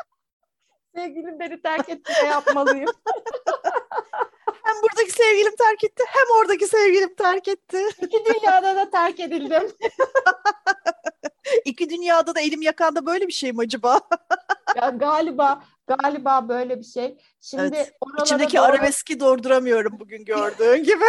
Sevgilim 0.96 1.38
beni 1.40 1.62
terk 1.62 1.88
etti 1.88 2.12
ne 2.22 2.28
yapmalıyım? 2.28 2.86
hem 4.64 4.82
buradaki 4.82 5.12
sevgilim 5.12 5.56
terk 5.56 5.84
etti 5.84 6.04
hem 6.06 6.40
oradaki 6.40 6.66
sevgilim 6.66 7.14
terk 7.14 7.48
etti. 7.48 7.78
İki 8.02 8.24
dünyada 8.24 8.76
da 8.76 8.90
terk 8.90 9.20
edildim. 9.20 9.72
İki 11.64 11.90
dünyada 11.90 12.34
da 12.34 12.40
elim 12.40 12.62
yakanda 12.62 13.06
böyle 13.06 13.26
bir 13.26 13.32
şey 13.32 13.52
mi 13.52 13.60
acaba? 13.60 14.00
ya 14.76 14.90
galiba 14.90 15.62
galiba 15.86 16.48
böyle 16.48 16.78
bir 16.78 16.84
şey. 16.84 17.18
Şimdi 17.40 17.76
evet. 17.76 17.92
İçindeki 18.20 18.56
doğru... 18.56 18.64
arabeski 18.64 19.20
durduramıyorum 19.20 20.00
bugün 20.00 20.24
gördüğün 20.24 20.84
gibi. 20.84 21.04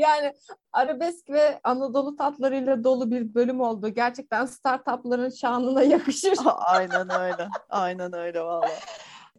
Yani 0.00 0.34
arabesk 0.72 1.30
ve 1.30 1.60
Anadolu 1.64 2.16
tatlarıyla 2.16 2.84
dolu 2.84 3.10
bir 3.10 3.34
bölüm 3.34 3.60
oldu. 3.60 3.88
Gerçekten 3.88 4.46
startupların 4.46 5.30
şanına 5.30 5.82
yakışır. 5.82 6.38
Aynen 6.58 7.20
öyle. 7.20 7.48
Aynen 7.68 8.12
öyle 8.12 8.40
valla. 8.40 8.68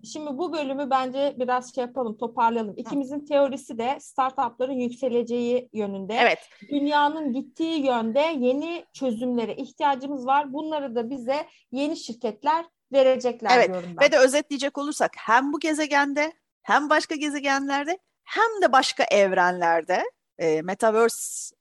Şimdi 0.04 0.38
bu 0.38 0.54
bölümü 0.54 0.89
bence 0.89 1.36
biraz 1.39 1.76
şey 1.76 1.82
yapalım, 1.84 2.17
toparlayalım. 2.17 2.74
İkimizin 2.78 3.19
Hı. 3.19 3.26
teorisi 3.26 3.78
de 3.78 3.97
startupların 4.00 4.74
yükseleceği 4.74 5.69
yönünde. 5.74 6.17
Evet. 6.21 6.39
Dünyanın 6.69 7.34
gittiği 7.34 7.86
yönde 7.86 8.19
yeni 8.19 8.86
çözümlere 8.93 9.56
ihtiyacımız 9.56 10.26
var. 10.26 10.54
Bunları 10.54 10.95
da 10.95 11.10
bize 11.10 11.47
yeni 11.71 11.97
şirketler 11.97 12.65
verecekler 12.91 13.52
evet. 13.56 13.67
diyorum 13.67 13.89
ben. 13.97 14.06
Ve 14.06 14.12
de 14.12 14.17
özetleyecek 14.17 14.78
olursak 14.78 15.12
hem 15.17 15.54
bu 15.54 15.60
gezegende 15.60 16.34
hem 16.62 16.89
başka 16.89 17.15
gezegenlerde 17.15 17.97
hem 18.24 18.62
de 18.62 18.71
başka 18.71 19.04
evrenlerde 19.04 20.04
e, 20.42 20.62
Metaverse 20.62 21.56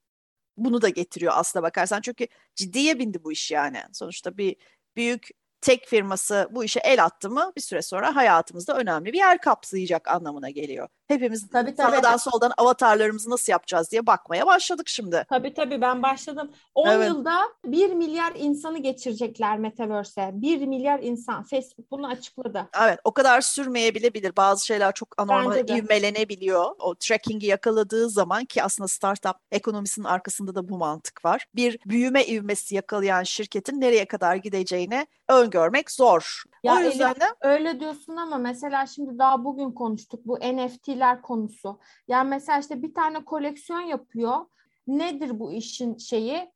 bunu 0.57 0.81
da 0.81 0.89
getiriyor 0.89 1.33
aslına 1.35 1.63
bakarsan. 1.63 2.01
Çünkü 2.01 2.27
ciddiye 2.55 2.99
bindi 2.99 3.23
bu 3.23 3.31
iş 3.31 3.51
yani. 3.51 3.83
Sonuçta 3.93 4.37
bir 4.37 4.55
büyük 4.95 5.29
tek 5.61 5.87
firması 5.87 6.49
bu 6.51 6.63
işe 6.63 6.79
el 6.79 7.03
attı 7.05 7.29
mı 7.29 7.53
bir 7.57 7.61
süre 7.61 7.81
sonra 7.81 8.15
hayatımızda 8.15 8.77
önemli 8.77 9.13
bir 9.13 9.17
yer 9.17 9.41
kapsayacak 9.41 10.07
anlamına 10.07 10.49
geliyor. 10.49 10.89
Hepimiz 11.11 11.49
tabii, 11.49 11.75
tabii. 11.75 11.95
sağdan 11.95 12.17
soldan 12.17 12.51
avatarlarımızı 12.57 13.29
nasıl 13.29 13.51
yapacağız 13.51 13.91
diye 13.91 14.07
bakmaya 14.07 14.45
başladık 14.45 14.89
şimdi. 14.89 15.25
Tabii 15.29 15.53
tabii 15.53 15.81
ben 15.81 16.03
başladım. 16.03 16.51
10 16.75 16.87
evet. 16.87 17.07
yılda 17.07 17.39
1 17.65 17.93
milyar 17.93 18.33
insanı 18.35 18.77
geçirecekler 18.77 19.59
Metaverse'e. 19.59 20.31
1 20.33 20.67
milyar 20.67 20.99
insan. 20.99 21.43
Facebook 21.43 21.91
bunu 21.91 22.07
açıkladı. 22.07 22.69
Evet 22.83 22.99
o 23.03 23.11
kadar 23.11 23.41
sürmeyebilebilir. 23.41 24.35
Bazı 24.37 24.65
şeyler 24.65 24.93
çok 24.93 25.21
anormal 25.21 25.69
ivmelenebiliyor. 25.69 26.65
O 26.79 26.95
tracking'i 26.95 27.45
yakaladığı 27.45 28.09
zaman 28.09 28.45
ki 28.45 28.63
aslında 28.63 28.87
startup 28.87 29.35
ekonomisinin 29.51 30.05
arkasında 30.05 30.55
da 30.55 30.69
bu 30.69 30.77
mantık 30.77 31.25
var. 31.25 31.45
Bir 31.55 31.79
büyüme 31.85 32.25
ivmesi 32.25 32.75
yakalayan 32.75 33.23
şirketin 33.23 33.81
nereye 33.81 34.05
kadar 34.05 34.35
gideceğini 34.35 35.07
öngörmek 35.29 35.91
zor. 35.91 36.43
Ya 36.63 36.75
o 36.75 36.79
yüzden 36.79 37.11
Elif, 37.11 37.21
de 37.21 37.25
öyle 37.41 37.79
diyorsun 37.79 38.15
ama 38.15 38.37
mesela 38.37 38.85
şimdi 38.85 39.19
daha 39.19 39.43
bugün 39.43 39.71
konuştuk 39.71 40.19
bu 40.25 40.35
NFT'ler 40.35 41.00
konusu. 41.21 41.79
Yani 42.07 42.29
mesela 42.29 42.59
işte 42.59 42.81
bir 42.81 42.93
tane 42.93 43.25
koleksiyon 43.25 43.81
yapıyor. 43.81 44.45
Nedir 44.87 45.39
bu 45.39 45.51
işin 45.51 45.97
şeyi? 45.97 46.51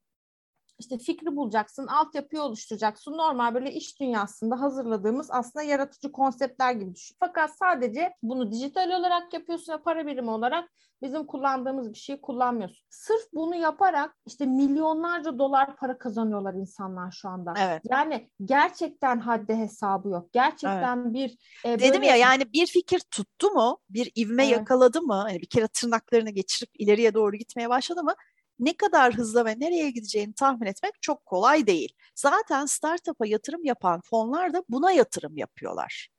İşte 0.80 0.98
fikri 0.98 1.36
bulacaksın, 1.36 1.88
altyapıyı 1.88 2.42
oluşturacaksın. 2.42 3.12
Normal 3.12 3.54
böyle 3.54 3.72
iş 3.72 4.00
dünyasında 4.00 4.62
hazırladığımız 4.62 5.32
aslında 5.32 5.64
yaratıcı 5.64 6.12
konseptler 6.12 6.72
gibi 6.74 6.96
düşün. 6.96 7.16
Fakat 7.20 7.52
sadece 7.60 8.14
bunu 8.24 8.52
dijital 8.52 8.92
olarak 8.92 9.34
yapıyorsun 9.34 9.74
ve 9.74 9.78
para 9.78 10.08
birimi 10.08 10.30
olarak 10.30 10.70
bizim 11.02 11.26
kullandığımız 11.26 11.94
bir 11.94 11.98
şeyi 11.98 12.22
kullanmıyorsun. 12.22 12.86
Sırf 12.90 13.34
bunu 13.34 13.56
yaparak 13.56 14.16
işte 14.26 14.46
milyonlarca 14.46 15.40
dolar 15.40 15.76
para 15.76 15.98
kazanıyorlar 15.98 16.54
insanlar 16.54 17.12
şu 17.12 17.30
anda. 17.30 17.54
Evet. 17.60 17.82
Yani 17.90 18.30
gerçekten 18.46 19.20
haddi 19.20 19.56
hesabı 19.56 20.10
yok. 20.10 20.34
Gerçekten 20.34 20.98
evet. 20.98 21.14
bir 21.14 21.38
e, 21.66 21.80
Dedim 21.80 22.04
ya 22.04 22.16
yani 22.16 22.54
bir 22.54 22.68
fikir 22.68 23.00
tuttu 23.00 23.52
mu? 23.52 23.78
Bir 23.90 24.12
ivme 24.18 24.44
evet. 24.44 24.58
yakaladı 24.58 25.02
mı? 25.02 25.14
Hani 25.14 25.42
bir 25.42 25.50
kere 25.50 25.68
tırnaklarını 25.68 26.30
geçirip 26.30 26.70
ileriye 26.80 27.14
doğru 27.14 27.36
gitmeye 27.36 27.70
başladı 27.70 28.04
mı? 28.04 28.14
Ne 28.60 28.78
kadar 28.78 29.14
hızlı 29.14 29.46
ve 29.46 29.60
nereye 29.60 29.90
gideceğini 29.90 30.34
tahmin 30.34 30.68
etmek 30.68 31.02
çok 31.02 31.26
kolay 31.26 31.68
değil. 31.68 31.94
Zaten 32.16 32.66
startup'a 32.66 33.26
yatırım 33.26 33.64
yapan 33.64 34.02
fonlar 34.02 34.54
da 34.54 34.64
buna 34.70 34.92
yatırım 34.92 35.38
yapıyorlar. 35.38 36.10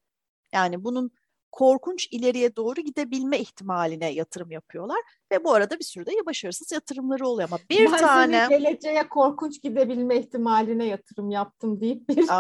Yani 0.53 0.85
bunun 0.85 1.11
korkunç 1.53 2.09
ileriye 2.11 2.57
doğru 2.57 2.81
gidebilme 2.81 3.39
ihtimaline 3.39 4.13
yatırım 4.13 4.51
yapıyorlar 4.51 4.99
ve 5.33 5.45
bu 5.45 5.55
arada 5.55 5.79
bir 5.79 5.85
sürü 5.85 6.07
de 6.07 6.13
başarısız 6.27 6.73
yatırımları 6.73 7.27
oluyor 7.27 7.49
ama 7.49 7.59
bir 7.71 7.93
ben 7.93 7.99
tane 7.99 8.47
geleceğe 8.51 9.09
korkunç 9.09 9.63
gidebilme 9.63 10.17
ihtimaline 10.17 10.85
yatırım 10.85 11.31
yaptım 11.31 11.81
deyip 11.81 12.09
bir 12.09 12.29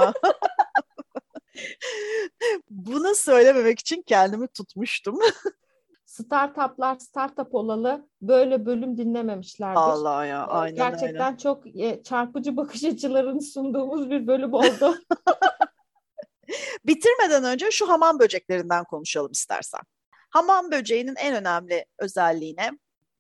Bunu 2.70 3.14
söylememek 3.14 3.78
için 3.78 4.02
kendimi 4.06 4.48
tutmuştum. 4.48 5.18
Startuplar 6.06 6.96
startup 6.96 7.54
olalı 7.54 8.08
böyle 8.22 8.66
bölüm 8.66 8.96
dinlememişlerdir. 8.96 9.80
Allah 9.80 10.24
ya 10.24 10.42
ee, 10.42 10.52
aynen 10.52 10.76
Gerçekten 10.76 11.28
öyle. 11.28 11.38
çok 11.38 11.66
e, 11.66 12.02
çarpıcı 12.02 12.56
bakış 12.56 12.84
açılarını 12.84 13.42
sunduğumuz 13.42 14.10
bir 14.10 14.26
bölüm 14.26 14.54
oldu. 14.54 14.98
Bitirmeden 16.86 17.44
önce 17.44 17.70
şu 17.70 17.88
hamam 17.88 18.18
böceklerinden 18.18 18.84
konuşalım 18.84 19.32
istersen. 19.32 19.80
Hamam 20.30 20.70
böceğinin 20.70 21.14
en 21.16 21.36
önemli 21.36 21.86
özelliğine 21.98 22.70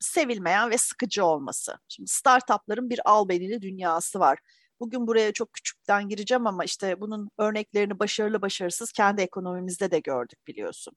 sevilmeyen 0.00 0.70
ve 0.70 0.78
sıkıcı 0.78 1.24
olması. 1.24 1.78
Şimdi 1.88 2.10
startupların 2.10 2.90
bir 2.90 3.00
albenili 3.10 3.62
dünyası 3.62 4.20
var. 4.20 4.38
Bugün 4.80 5.06
buraya 5.06 5.32
çok 5.32 5.52
küçükten 5.52 6.08
gireceğim 6.08 6.46
ama 6.46 6.64
işte 6.64 7.00
bunun 7.00 7.30
örneklerini 7.38 7.98
başarılı 7.98 8.42
başarısız 8.42 8.92
kendi 8.92 9.22
ekonomimizde 9.22 9.90
de 9.90 9.98
gördük 9.98 10.46
biliyorsun 10.46 10.94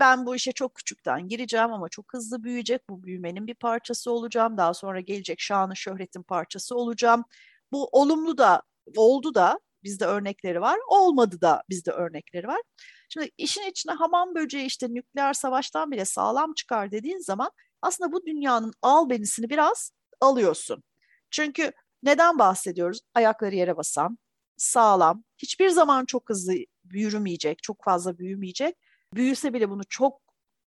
ben 0.00 0.26
bu 0.26 0.36
işe 0.36 0.52
çok 0.52 0.74
küçükten 0.74 1.28
gireceğim 1.28 1.72
ama 1.72 1.88
çok 1.88 2.12
hızlı 2.14 2.44
büyüyecek. 2.44 2.88
Bu 2.90 3.02
büyümenin 3.02 3.46
bir 3.46 3.54
parçası 3.54 4.10
olacağım. 4.12 4.56
Daha 4.56 4.74
sonra 4.74 5.00
gelecek 5.00 5.40
şanı 5.40 5.76
şöhretin 5.76 6.22
parçası 6.22 6.76
olacağım. 6.76 7.24
Bu 7.72 7.88
olumlu 7.92 8.38
da 8.38 8.62
oldu 8.96 9.34
da 9.34 9.60
bizde 9.84 10.04
örnekleri 10.04 10.60
var. 10.60 10.78
Olmadı 10.88 11.40
da 11.40 11.62
bizde 11.68 11.90
örnekleri 11.90 12.46
var. 12.46 12.60
Şimdi 13.08 13.30
işin 13.38 13.70
içine 13.70 13.92
hamam 13.92 14.34
böceği 14.34 14.66
işte 14.66 14.86
nükleer 14.94 15.32
savaştan 15.32 15.90
bile 15.90 16.04
sağlam 16.04 16.54
çıkar 16.54 16.90
dediğin 16.90 17.18
zaman 17.18 17.50
aslında 17.82 18.12
bu 18.12 18.26
dünyanın 18.26 18.72
albenisini 18.82 19.50
biraz 19.50 19.92
alıyorsun. 20.20 20.82
Çünkü 21.30 21.72
neden 22.02 22.38
bahsediyoruz? 22.38 23.00
Ayakları 23.14 23.54
yere 23.54 23.76
basan, 23.76 24.18
sağlam, 24.56 25.24
hiçbir 25.38 25.68
zaman 25.68 26.04
çok 26.04 26.28
hızlı 26.30 26.54
yürümeyecek, 26.92 27.62
çok 27.62 27.84
fazla 27.84 28.18
büyümeyecek. 28.18 28.76
Büyüse 29.14 29.54
bile 29.54 29.70
bunu 29.70 29.82
çok 29.88 30.20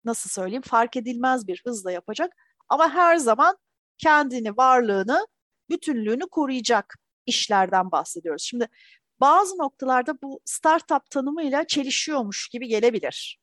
nasıl 0.04 0.30
söyleyeyim 0.30 0.62
fark 0.62 0.96
edilmez 0.96 1.46
bir 1.46 1.62
hızla 1.66 1.92
yapacak 1.92 2.32
ama 2.68 2.90
her 2.94 3.16
zaman 3.16 3.56
kendini, 3.98 4.56
varlığını, 4.56 5.26
bütünlüğünü 5.70 6.28
koruyacak 6.30 6.94
işlerden 7.26 7.90
bahsediyoruz. 7.90 8.42
Şimdi 8.42 8.68
bazı 9.20 9.58
noktalarda 9.58 10.22
bu 10.22 10.40
startup 10.44 11.10
tanımıyla 11.10 11.66
çelişiyormuş 11.66 12.48
gibi 12.48 12.68
gelebilir. 12.68 13.40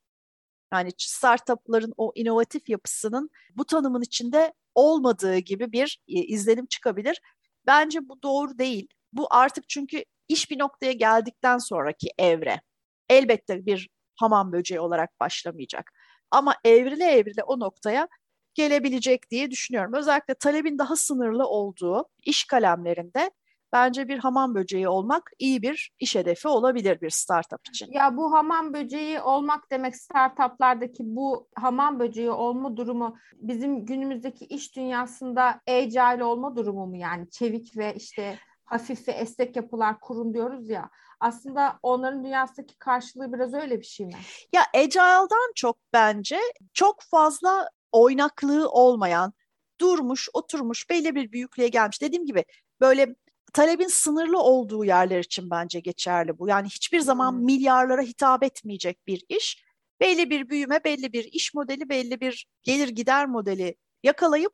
Yani 0.73 0.91
startupların 0.97 1.93
o 1.97 2.11
inovatif 2.15 2.69
yapısının 2.69 3.29
bu 3.55 3.65
tanımın 3.65 4.01
içinde 4.01 4.53
olmadığı 4.75 5.37
gibi 5.37 5.71
bir 5.71 6.01
e, 6.07 6.13
izlenim 6.13 6.65
çıkabilir. 6.65 7.21
Bence 7.67 8.09
bu 8.09 8.21
doğru 8.21 8.57
değil. 8.57 8.87
Bu 9.13 9.27
artık 9.31 9.69
çünkü 9.69 10.03
iş 10.27 10.51
bir 10.51 10.59
noktaya 10.59 10.91
geldikten 10.91 11.57
sonraki 11.57 12.09
evre. 12.17 12.61
Elbette 13.09 13.65
bir 13.65 13.89
hamam 14.19 14.51
böceği 14.51 14.79
olarak 14.79 15.19
başlamayacak. 15.19 15.91
Ama 16.31 16.55
evrile 16.63 17.05
evrile 17.05 17.43
o 17.43 17.59
noktaya 17.59 18.07
gelebilecek 18.53 19.31
diye 19.31 19.51
düşünüyorum. 19.51 19.93
Özellikle 19.93 20.33
talebin 20.33 20.77
daha 20.77 20.95
sınırlı 20.95 21.47
olduğu 21.47 22.05
iş 22.23 22.45
kalemlerinde 22.45 23.31
bence 23.73 24.07
bir 24.07 24.19
hamam 24.19 24.55
böceği 24.55 24.87
olmak 24.87 25.31
iyi 25.39 25.61
bir 25.61 25.91
iş 25.99 26.15
hedefi 26.15 26.47
olabilir 26.47 27.01
bir 27.01 27.09
startup 27.09 27.67
için. 27.69 27.91
Ya 27.91 28.17
bu 28.17 28.33
hamam 28.33 28.73
böceği 28.73 29.21
olmak 29.21 29.71
demek 29.71 29.95
startuplardaki 29.95 31.03
bu 31.05 31.47
hamam 31.55 31.99
böceği 31.99 32.31
olma 32.31 32.77
durumu 32.77 33.17
bizim 33.33 33.85
günümüzdeki 33.85 34.45
iş 34.45 34.75
dünyasında 34.75 35.61
agile 35.67 36.23
olma 36.23 36.55
durumu 36.55 36.87
mu 36.87 36.97
yani 36.97 37.29
çevik 37.29 37.77
ve 37.77 37.93
işte 37.95 38.37
hafif 38.65 39.07
ve 39.07 39.11
esnek 39.11 39.55
yapılar 39.55 39.99
kurun 39.99 40.33
diyoruz 40.33 40.69
ya. 40.69 40.89
Aslında 41.19 41.79
onların 41.83 42.23
dünyasındaki 42.23 42.77
karşılığı 42.77 43.33
biraz 43.33 43.53
öyle 43.53 43.79
bir 43.79 43.85
şey 43.85 44.05
mi? 44.05 44.13
Ya 44.53 44.61
agile'dan 44.75 45.51
çok 45.55 45.77
bence 45.93 46.39
çok 46.73 47.01
fazla 47.01 47.69
oynaklığı 47.91 48.69
olmayan, 48.69 49.33
durmuş, 49.81 50.29
oturmuş, 50.33 50.89
belli 50.89 51.15
bir 51.15 51.31
büyüklüğe 51.31 51.67
gelmiş. 51.67 52.01
Dediğim 52.01 52.25
gibi 52.25 52.45
böyle 52.81 53.15
talebin 53.53 53.87
sınırlı 53.87 54.39
olduğu 54.39 54.85
yerler 54.85 55.19
için 55.19 55.49
bence 55.49 55.79
geçerli 55.79 56.39
bu. 56.39 56.47
Yani 56.47 56.67
hiçbir 56.67 56.99
zaman 56.99 57.31
hmm. 57.31 57.45
milyarlara 57.45 58.01
hitap 58.01 58.43
etmeyecek 58.43 59.07
bir 59.07 59.23
iş. 59.29 59.63
Belli 59.99 60.29
bir 60.29 60.49
büyüme, 60.49 60.83
belli 60.83 61.13
bir 61.13 61.23
iş 61.23 61.53
modeli, 61.53 61.89
belli 61.89 62.21
bir 62.21 62.47
gelir 62.63 62.87
gider 62.87 63.25
modeli 63.25 63.75
yakalayıp 64.03 64.53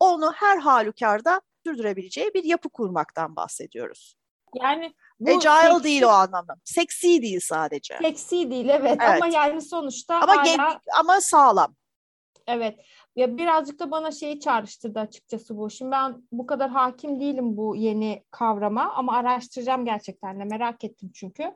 onu 0.00 0.32
her 0.32 0.58
halükarda 0.58 1.40
sürdürebileceği 1.66 2.34
bir 2.34 2.44
yapı 2.44 2.68
kurmaktan 2.68 3.36
bahsediyoruz. 3.36 4.16
Yani 4.54 4.94
bu 5.20 5.30
Agile 5.30 5.70
seksi, 5.70 5.84
değil 5.84 6.02
o 6.02 6.08
anlamda. 6.08 6.54
Seksi 6.64 7.22
değil 7.22 7.40
sadece. 7.42 7.98
Seksi 8.02 8.50
değil 8.50 8.68
evet, 8.68 8.98
evet. 9.00 9.22
ama 9.22 9.26
yani 9.26 9.62
sonuçta 9.62 10.20
ama 10.20 10.36
hala... 10.36 10.80
ama 10.98 11.20
sağlam. 11.20 11.74
Evet. 12.46 12.80
Ya 13.16 13.36
birazcık 13.36 13.78
da 13.78 13.90
bana 13.90 14.10
şeyi 14.10 14.40
çağrıştırdı 14.40 15.00
açıkçası 15.00 15.56
bu. 15.56 15.70
Şimdi 15.70 15.90
ben 15.90 16.22
bu 16.32 16.46
kadar 16.46 16.70
hakim 16.70 17.20
değilim 17.20 17.56
bu 17.56 17.76
yeni 17.76 18.24
kavrama 18.30 18.92
ama 18.94 19.16
araştıracağım 19.16 19.84
gerçekten 19.84 20.40
de 20.40 20.44
merak 20.44 20.84
ettim 20.84 21.10
çünkü 21.14 21.54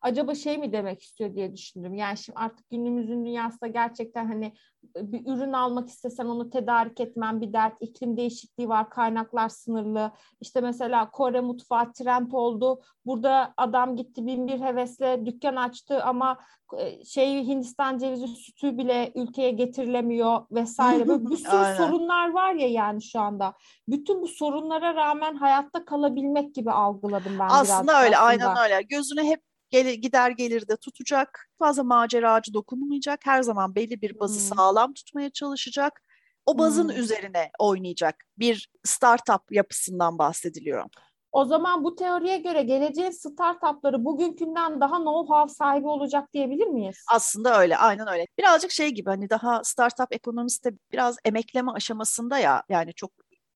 acaba 0.00 0.34
şey 0.34 0.58
mi 0.58 0.72
demek 0.72 1.02
istiyor 1.02 1.34
diye 1.34 1.56
düşündüm. 1.56 1.94
Yani 1.94 2.18
şimdi 2.18 2.38
artık 2.38 2.70
günümüzün 2.70 3.24
dünyasında 3.24 3.66
gerçekten 3.66 4.26
hani 4.26 4.52
bir 4.96 5.26
ürün 5.26 5.52
almak 5.52 5.88
istesem 5.88 6.28
onu 6.30 6.50
tedarik 6.50 7.00
etmem 7.00 7.40
bir 7.40 7.52
dert. 7.52 7.74
İklim 7.80 8.16
değişikliği 8.16 8.68
var, 8.68 8.90
kaynaklar 8.90 9.48
sınırlı. 9.48 10.12
İşte 10.40 10.60
mesela 10.60 11.10
Kore 11.10 11.40
mutfağı 11.40 11.92
trend 11.92 12.32
oldu. 12.32 12.80
Burada 13.06 13.54
adam 13.56 13.96
gitti 13.96 14.26
bin 14.26 14.48
bir 14.48 14.60
hevesle 14.60 15.26
dükkan 15.26 15.56
açtı 15.56 16.04
ama 16.04 16.38
e, 16.78 17.04
şey 17.04 17.46
Hindistan 17.46 17.98
cevizi 17.98 18.26
sütü 18.26 18.78
bile 18.78 19.12
ülkeye 19.14 19.50
getirilemiyor 19.50 20.46
vesaire. 20.50 21.08
Böyle 21.08 21.30
bir 21.30 21.36
sürü 21.36 21.76
sorunlar 21.76 22.30
var 22.30 22.54
ya 22.54 22.68
yani 22.68 23.02
şu 23.02 23.20
anda. 23.20 23.54
Bütün 23.88 24.22
bu 24.22 24.28
sorunlara 24.28 24.94
rağmen 24.94 25.34
hayatta 25.34 25.84
kalabilmek 25.84 26.54
gibi 26.54 26.70
algıladım 26.70 27.38
ben 27.38 27.48
aslında 27.48 27.64
biraz. 27.64 27.70
Öyle, 27.70 27.72
aslında 27.72 28.04
öyle 28.04 28.18
aynen 28.18 28.56
öyle. 28.64 28.82
Gözüne 28.82 29.24
hep 29.24 29.49
Gel, 29.70 29.94
gider 29.94 30.30
gelir 30.30 30.68
de 30.68 30.76
tutacak. 30.76 31.48
Fazla 31.58 31.84
maceracı 31.84 32.54
dokunmayacak. 32.54 33.20
Her 33.26 33.42
zaman 33.42 33.74
belli 33.74 34.02
bir 34.02 34.20
bazı 34.20 34.40
hmm. 34.40 34.56
sağlam 34.56 34.94
tutmaya 34.94 35.30
çalışacak. 35.30 36.02
O 36.46 36.58
bazın 36.58 36.88
hmm. 36.88 36.96
üzerine 36.96 37.50
oynayacak 37.58 38.24
bir 38.38 38.70
startup 38.84 39.52
yapısından 39.52 40.18
bahsediliyor. 40.18 40.84
O 41.32 41.44
zaman 41.44 41.84
bu 41.84 41.96
teoriye 41.96 42.38
göre 42.38 42.62
geleceğin 42.62 43.10
startupları 43.10 44.04
bugünkünden 44.04 44.80
daha 44.80 44.96
know-how 44.96 45.48
sahibi 45.48 45.86
olacak 45.86 46.32
diyebilir 46.32 46.66
miyiz? 46.66 47.04
Aslında 47.12 47.60
öyle, 47.60 47.76
aynen 47.76 48.08
öyle. 48.08 48.26
Birazcık 48.38 48.70
şey 48.70 48.88
gibi 48.88 49.10
hani 49.10 49.30
daha 49.30 49.64
startup 49.64 50.14
ekonomisi 50.14 50.64
de 50.64 50.70
biraz 50.92 51.16
emekleme 51.24 51.72
aşamasında 51.72 52.38
ya 52.38 52.62
yani 52.68 52.94
çok 52.94 53.10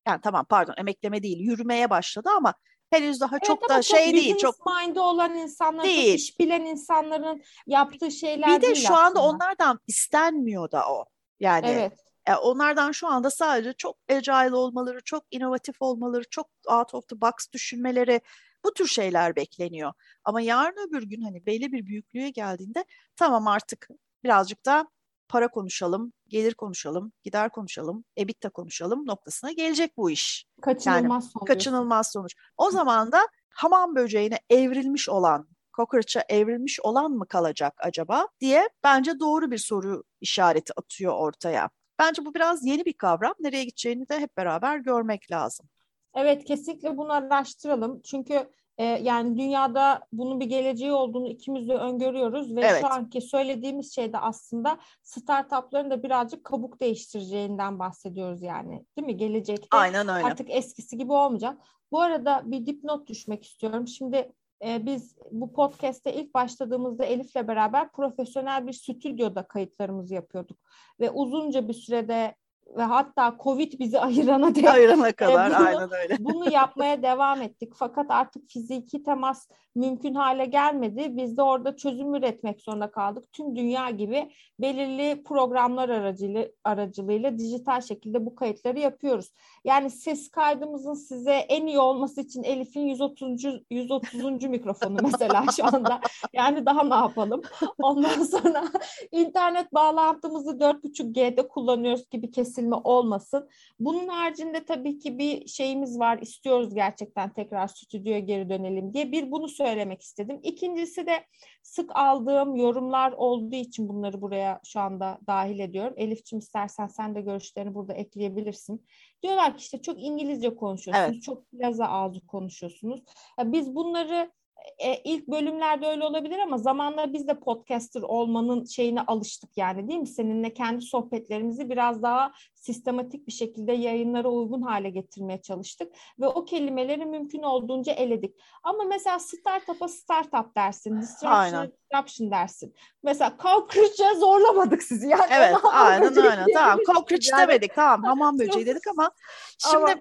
yani 0.07 0.21
tamam 0.21 0.45
pardon 0.49 0.73
emekleme 0.77 1.23
değil 1.23 1.39
yürümeye 1.39 1.89
başladı 1.89 2.29
ama 2.37 2.53
henüz 2.89 3.21
daha 3.21 3.35
evet, 3.35 3.43
çok 3.43 3.69
da 3.69 3.81
şey 3.81 4.13
değil. 4.13 4.37
Çok 4.37 4.55
mind'i 4.65 4.99
olan 4.99 5.35
insanlar, 5.35 5.83
değil. 5.83 6.11
çok 6.11 6.19
iş 6.19 6.39
bilen 6.39 6.61
insanların 6.61 7.43
yaptığı 7.67 8.11
şeyler 8.11 8.61
Bir 8.61 8.67
de 8.67 8.75
şu 8.75 8.95
anda 8.95 9.21
onlardan 9.21 9.79
istenmiyor 9.87 10.71
da 10.71 10.89
o. 10.89 11.05
Yani 11.39 11.67
evet. 11.67 11.99
Yani 12.27 12.37
e, 12.37 12.41
onlardan 12.41 12.91
şu 12.91 13.07
anda 13.07 13.29
sadece 13.29 13.73
çok 13.73 13.97
agile 14.11 14.55
olmaları, 14.55 15.03
çok 15.03 15.23
inovatif 15.31 15.75
olmaları, 15.81 16.23
çok 16.29 16.49
out 16.67 16.93
of 16.93 17.07
the 17.07 17.21
box 17.21 17.33
düşünmeleri 17.53 18.21
bu 18.65 18.73
tür 18.73 18.87
şeyler 18.87 19.35
bekleniyor. 19.35 19.93
Ama 20.23 20.41
yarın 20.41 20.89
öbür 20.89 21.03
gün 21.03 21.21
hani 21.21 21.45
belli 21.45 21.71
bir 21.71 21.85
büyüklüğe 21.85 22.29
geldiğinde 22.29 22.85
tamam 23.15 23.47
artık 23.47 23.87
birazcık 24.23 24.65
da 24.65 24.87
para 25.27 25.47
konuşalım, 25.47 26.13
gelir 26.27 26.53
konuşalım, 26.53 27.11
gider 27.23 27.49
konuşalım, 27.49 28.03
EBITDA 28.17 28.49
konuşalım 28.49 29.07
noktasına 29.07 29.51
gelecek 29.51 29.97
bu 29.97 30.11
iş. 30.11 30.45
Kaçınılmaz 30.61 31.23
yani, 31.23 31.31
sonuç. 31.31 31.47
Kaçınılmaz 31.47 32.11
sonuç. 32.11 32.35
O 32.57 32.71
zaman 32.71 33.11
da 33.11 33.27
hamam 33.49 33.95
böceğine 33.95 34.39
evrilmiş 34.49 35.09
olan, 35.09 35.47
kokoreçe 35.73 36.25
evrilmiş 36.29 36.79
olan 36.79 37.11
mı 37.11 37.27
kalacak 37.27 37.73
acaba 37.77 38.27
diye 38.39 38.69
bence 38.83 39.19
doğru 39.19 39.51
bir 39.51 39.57
soru 39.57 40.03
işareti 40.21 40.73
atıyor 40.77 41.13
ortaya. 41.13 41.69
Bence 41.99 42.25
bu 42.25 42.33
biraz 42.33 42.65
yeni 42.65 42.85
bir 42.85 42.93
kavram. 42.93 43.33
Nereye 43.39 43.63
gideceğini 43.63 44.09
de 44.09 44.19
hep 44.19 44.37
beraber 44.37 44.77
görmek 44.77 45.31
lazım. 45.31 45.69
Evet 46.15 46.45
kesinlikle 46.45 46.97
bunu 46.97 47.13
araştıralım. 47.13 48.01
Çünkü 48.01 48.49
e, 48.77 48.83
yani 48.83 49.37
dünyada 49.37 50.01
bunun 50.11 50.39
bir 50.39 50.45
geleceği 50.45 50.91
olduğunu 50.91 51.27
ikimiz 51.27 51.69
de 51.69 51.73
öngörüyoruz 51.73 52.55
ve 52.55 52.61
evet. 52.61 52.81
şu 52.81 52.93
anki 52.93 53.21
söylediğimiz 53.21 53.95
şey 53.95 54.13
de 54.13 54.17
aslında 54.17 54.77
startupların 55.01 55.91
da 55.91 56.03
birazcık 56.03 56.43
kabuk 56.43 56.79
değiştireceğinden 56.79 57.79
bahsediyoruz 57.79 58.41
yani. 58.41 58.85
Değil 58.97 59.05
mi? 59.05 59.17
Gelecekte 59.17 59.77
Aynen 59.77 60.07
öyle. 60.07 60.25
artık 60.25 60.49
eskisi 60.49 60.97
gibi 60.97 61.13
olmayacak. 61.13 61.57
Bu 61.91 62.01
arada 62.01 62.41
bir 62.45 62.65
dipnot 62.65 63.07
düşmek 63.07 63.45
istiyorum. 63.45 63.87
Şimdi 63.87 64.31
e, 64.65 64.85
biz 64.85 65.15
bu 65.31 65.53
podcast'te 65.53 66.13
ilk 66.13 66.33
başladığımızda 66.33 67.05
Elif'le 67.05 67.47
beraber 67.47 67.91
profesyonel 67.91 68.67
bir 68.67 68.73
stüdyoda 68.73 69.47
kayıtlarımızı 69.47 70.13
yapıyorduk. 70.13 70.57
Ve 70.99 71.11
uzunca 71.11 71.67
bir 71.67 71.73
sürede 71.73 72.35
ve 72.77 72.83
hatta 72.83 73.35
Covid 73.43 73.79
bizi 73.79 73.99
ayırana 73.99 74.55
dek 74.55 74.65
ayırana 74.65 75.11
kadar 75.11 75.49
bunu, 75.51 75.67
aynen 75.67 75.89
öyle. 75.93 76.17
bunu 76.19 76.51
yapmaya 76.51 77.03
devam 77.03 77.41
ettik. 77.41 77.73
Fakat 77.75 78.11
artık 78.11 78.49
fiziki 78.49 79.03
temas 79.03 79.47
mümkün 79.75 80.13
hale 80.13 80.45
gelmedi. 80.45 81.17
Biz 81.17 81.37
de 81.37 81.41
orada 81.41 81.75
çözüm 81.75 82.15
üretmek 82.15 82.61
zorunda 82.61 82.91
kaldık. 82.91 83.31
Tüm 83.31 83.55
dünya 83.55 83.89
gibi 83.89 84.31
belirli 84.59 85.23
programlar 85.23 85.89
aracılığıyla, 85.89 86.47
aracılığıyla 86.63 87.37
dijital 87.37 87.81
şekilde 87.81 88.25
bu 88.25 88.35
kayıtları 88.35 88.79
yapıyoruz. 88.79 89.31
Yani 89.65 89.89
ses 89.89 90.31
kaydımızın 90.31 90.93
size 90.93 91.31
en 91.31 91.67
iyi 91.67 91.79
olması 91.79 92.21
için 92.21 92.43
Elif'in 92.43 92.81
130. 92.81 93.45
130. 93.69 94.43
mikrofonu 94.43 94.97
mesela 95.03 95.45
şu 95.57 95.65
anda. 95.65 96.01
Yani 96.33 96.65
daha 96.65 96.83
ne 96.83 96.95
yapalım? 96.95 97.41
Ondan 97.77 98.23
sonra 98.23 98.63
internet 99.11 99.73
bağlantımızı 99.73 100.49
4.5G'de 100.49 101.47
kullanıyoruz 101.47 102.09
gibi 102.09 102.31
kesilme 102.31 102.75
olmasın. 102.75 103.49
Bunun 103.79 104.07
haricinde 104.07 104.65
tabii 104.65 104.99
ki 104.99 105.17
bir 105.17 105.47
şeyimiz 105.47 105.99
var. 105.99 106.17
İstiyoruz 106.21 106.75
gerçekten 106.75 107.33
tekrar 107.33 107.67
stüdyoya 107.67 108.19
geri 108.19 108.49
dönelim 108.49 108.93
diye. 108.93 109.11
Bir 109.11 109.31
bunu 109.31 109.47
söylemek 109.47 110.01
istedim. 110.01 110.39
İkincisi 110.43 111.07
de 111.07 111.25
sık 111.63 111.95
aldığım 111.95 112.55
yorumlar 112.55 113.11
olduğu 113.11 113.55
için 113.55 113.89
bunları 113.89 114.21
buraya 114.21 114.59
şu 114.63 114.79
anda 114.79 115.19
dahil 115.27 115.59
ediyorum. 115.59 115.93
Elif'ciğim 115.97 116.39
istersen 116.39 116.87
sen 116.87 117.15
de 117.15 117.21
görüşlerini 117.21 117.75
burada 117.75 117.93
ekleyebilirsin. 117.93 118.85
Diyorlar 119.25 119.57
ki 119.57 119.61
işte 119.61 119.81
çok 119.81 119.99
İngilizce 119.99 120.55
konuşuyorsunuz, 120.55 121.09
evet. 121.13 121.23
çok 121.23 121.51
plaza 121.51 121.85
ağzı 121.85 122.27
konuşuyorsunuz. 122.27 123.03
Ya 123.39 123.51
biz 123.51 123.75
bunları 123.75 124.31
e, 124.77 124.95
ilk 124.95 125.27
bölümlerde 125.27 125.87
öyle 125.87 126.03
olabilir 126.03 126.39
ama 126.39 126.57
zamanla 126.57 127.13
biz 127.13 127.27
de 127.27 127.39
podcaster 127.39 128.01
olmanın 128.01 128.65
şeyine 128.65 129.01
alıştık 129.01 129.57
yani 129.57 129.87
değil 129.87 129.99
mi? 129.99 130.07
Seninle 130.07 130.53
kendi 130.53 130.81
sohbetlerimizi 130.81 131.69
biraz 131.69 132.03
daha 132.03 132.31
sistematik 132.53 133.27
bir 133.27 133.31
şekilde 133.31 133.73
yayınlara 133.73 134.29
uygun 134.29 134.61
hale 134.61 134.89
getirmeye 134.89 135.41
çalıştık 135.41 135.93
ve 136.19 136.27
o 136.27 136.45
kelimeleri 136.45 137.05
mümkün 137.05 137.43
olduğunca 137.43 137.93
eledik. 137.93 138.35
Ama 138.63 138.83
mesela 138.83 139.19
startup'a 139.19 139.87
startup 139.87 140.55
dersin, 140.55 141.01
disruption, 141.01 141.71
disruption 141.71 142.31
dersin. 142.31 142.75
Mesela 143.03 143.33
cockroach'a 143.43 144.13
zorlamadık 144.13 144.83
sizi. 144.83 145.07
Yani 145.07 145.31
evet, 145.31 145.55
aynen 145.63 146.17
öyle. 146.17 146.45
Tamam, 146.53 146.79
cockroach 146.85 147.31
yani. 147.31 147.41
demedik. 147.41 147.75
Tamam, 147.75 148.03
hamam 148.03 148.39
böceği 148.39 148.65
dedik 148.65 148.87
ama 148.87 149.11
şimdi 149.57 149.77
ama... 149.77 149.95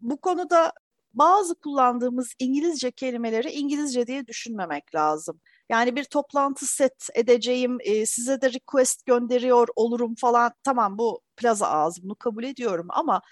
bu 0.00 0.20
konuda 0.20 0.72
bazı 1.14 1.54
kullandığımız 1.54 2.34
İngilizce 2.38 2.90
kelimeleri 2.90 3.50
İngilizce 3.50 4.06
diye 4.06 4.26
düşünmemek 4.26 4.94
lazım. 4.94 5.40
Yani 5.68 5.96
bir 5.96 6.04
toplantı 6.04 6.66
set 6.66 7.08
edeceğim, 7.14 7.78
e, 7.80 8.06
size 8.06 8.40
de 8.40 8.52
request 8.52 9.06
gönderiyor 9.06 9.68
olurum 9.76 10.14
falan. 10.14 10.52
Tamam 10.64 10.98
bu 10.98 11.20
plaza 11.36 11.66
ağzı 11.68 12.02
bunu 12.02 12.14
kabul 12.14 12.44
ediyorum 12.44 12.86
ama 12.90 13.22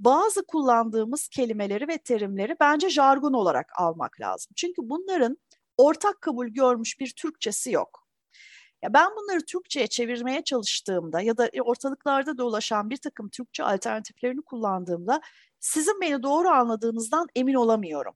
bazı 0.00 0.46
kullandığımız 0.46 1.28
kelimeleri 1.28 1.88
ve 1.88 1.98
terimleri 1.98 2.56
bence 2.60 2.90
jargon 2.90 3.32
olarak 3.32 3.72
almak 3.78 4.20
lazım. 4.20 4.52
Çünkü 4.56 4.82
bunların 4.84 5.38
ortak 5.76 6.20
kabul 6.20 6.48
görmüş 6.48 7.00
bir 7.00 7.14
Türkçesi 7.16 7.72
yok. 7.72 8.06
Ya 8.82 8.94
ben 8.94 9.10
bunları 9.16 9.44
Türkçe'ye 9.44 9.86
çevirmeye 9.86 10.44
çalıştığımda 10.44 11.20
ya 11.20 11.36
da 11.38 11.50
ortalıklarda 11.64 12.38
dolaşan 12.38 12.90
bir 12.90 12.96
takım 12.96 13.28
Türkçe 13.28 13.64
alternatiflerini 13.64 14.42
kullandığımda 14.42 15.20
sizin 15.66 16.00
beni 16.00 16.22
doğru 16.22 16.48
anladığınızdan 16.48 17.26
emin 17.34 17.54
olamıyorum. 17.54 18.14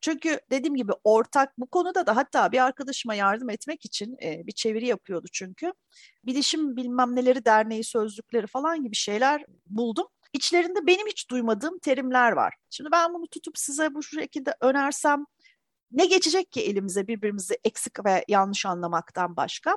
Çünkü 0.00 0.40
dediğim 0.50 0.76
gibi 0.76 0.92
ortak 1.04 1.58
bu 1.58 1.66
konuda 1.66 2.06
da 2.06 2.16
hatta 2.16 2.52
bir 2.52 2.64
arkadaşıma 2.64 3.14
yardım 3.14 3.50
etmek 3.50 3.84
için 3.84 4.16
e, 4.22 4.46
bir 4.46 4.52
çeviri 4.52 4.86
yapıyordu 4.86 5.26
çünkü. 5.32 5.72
Bilişim 6.26 6.76
bilmem 6.76 7.16
neleri 7.16 7.44
derneği 7.44 7.84
sözlükleri 7.84 8.46
falan 8.46 8.82
gibi 8.84 8.96
şeyler 8.96 9.44
buldum. 9.66 10.06
İçlerinde 10.32 10.86
benim 10.86 11.06
hiç 11.06 11.30
duymadığım 11.30 11.78
terimler 11.78 12.32
var. 12.32 12.54
Şimdi 12.70 12.90
ben 12.92 13.14
bunu 13.14 13.26
tutup 13.28 13.58
size 13.58 13.94
bu 13.94 14.02
şekilde 14.02 14.54
önersem 14.60 15.26
ne 15.92 16.06
geçecek 16.06 16.52
ki 16.52 16.60
elimize 16.60 17.08
birbirimizi 17.08 17.58
eksik 17.64 18.04
ve 18.04 18.24
yanlış 18.28 18.66
anlamaktan 18.66 19.36
başka? 19.36 19.76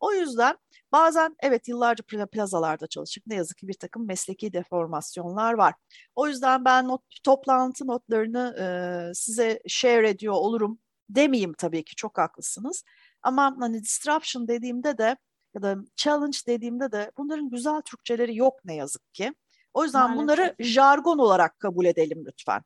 O 0.00 0.12
yüzden 0.12 0.56
bazen 0.92 1.36
evet 1.40 1.68
yıllarca 1.68 2.04
plazalarda 2.32 2.86
çalıştık. 2.86 3.26
Ne 3.26 3.34
yazık 3.34 3.58
ki 3.58 3.68
bir 3.68 3.74
takım 3.74 4.06
mesleki 4.06 4.52
deformasyonlar 4.52 5.54
var. 5.54 5.74
O 6.14 6.28
yüzden 6.28 6.64
ben 6.64 6.88
not, 6.88 7.02
toplantı 7.24 7.86
notlarını 7.86 8.56
e, 8.60 8.66
size 9.14 9.60
share 9.68 10.08
ediyor 10.08 10.34
olurum 10.34 10.78
demeyeyim 11.10 11.52
tabii 11.58 11.84
ki 11.84 11.94
çok 11.94 12.18
haklısınız. 12.18 12.84
Ama 13.22 13.56
hani 13.60 13.82
disruption 13.82 14.48
dediğimde 14.48 14.98
de 14.98 15.16
ya 15.54 15.62
da 15.62 15.76
challenge 15.96 16.38
dediğimde 16.46 16.92
de 16.92 17.10
bunların 17.18 17.50
güzel 17.50 17.80
Türkçeleri 17.80 18.36
yok 18.36 18.60
ne 18.64 18.74
yazık 18.74 19.14
ki. 19.14 19.34
O 19.74 19.84
yüzden 19.84 20.02
Maalesef. 20.02 20.22
bunları 20.22 20.54
jargon 20.58 21.18
olarak 21.18 21.60
kabul 21.60 21.84
edelim 21.84 22.24
lütfen 22.26 22.62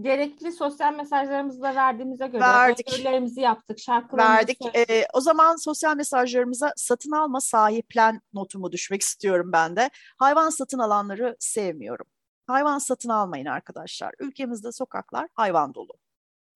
gerekli 0.00 0.52
sosyal 0.52 0.94
mesajlarımızı 0.94 1.62
da 1.62 1.74
verdiğimize 1.74 2.26
göre 2.26 2.40
Verdik. 2.40 3.06
yaptık, 3.36 3.78
şarkılarımızı 3.78 4.36
Verdik. 4.36 4.58
Ee, 4.76 5.06
o 5.12 5.20
zaman 5.20 5.56
sosyal 5.56 5.96
mesajlarımıza 5.96 6.72
satın 6.76 7.10
alma 7.10 7.40
sahiplen 7.40 8.20
notumu 8.32 8.72
düşmek 8.72 9.02
istiyorum 9.02 9.50
ben 9.52 9.76
de. 9.76 9.90
Hayvan 10.18 10.50
satın 10.50 10.78
alanları 10.78 11.36
sevmiyorum. 11.38 12.06
Hayvan 12.46 12.78
satın 12.78 13.08
almayın 13.08 13.46
arkadaşlar. 13.46 14.14
Ülkemizde 14.18 14.72
sokaklar 14.72 15.28
hayvan 15.34 15.74
dolu. 15.74 15.92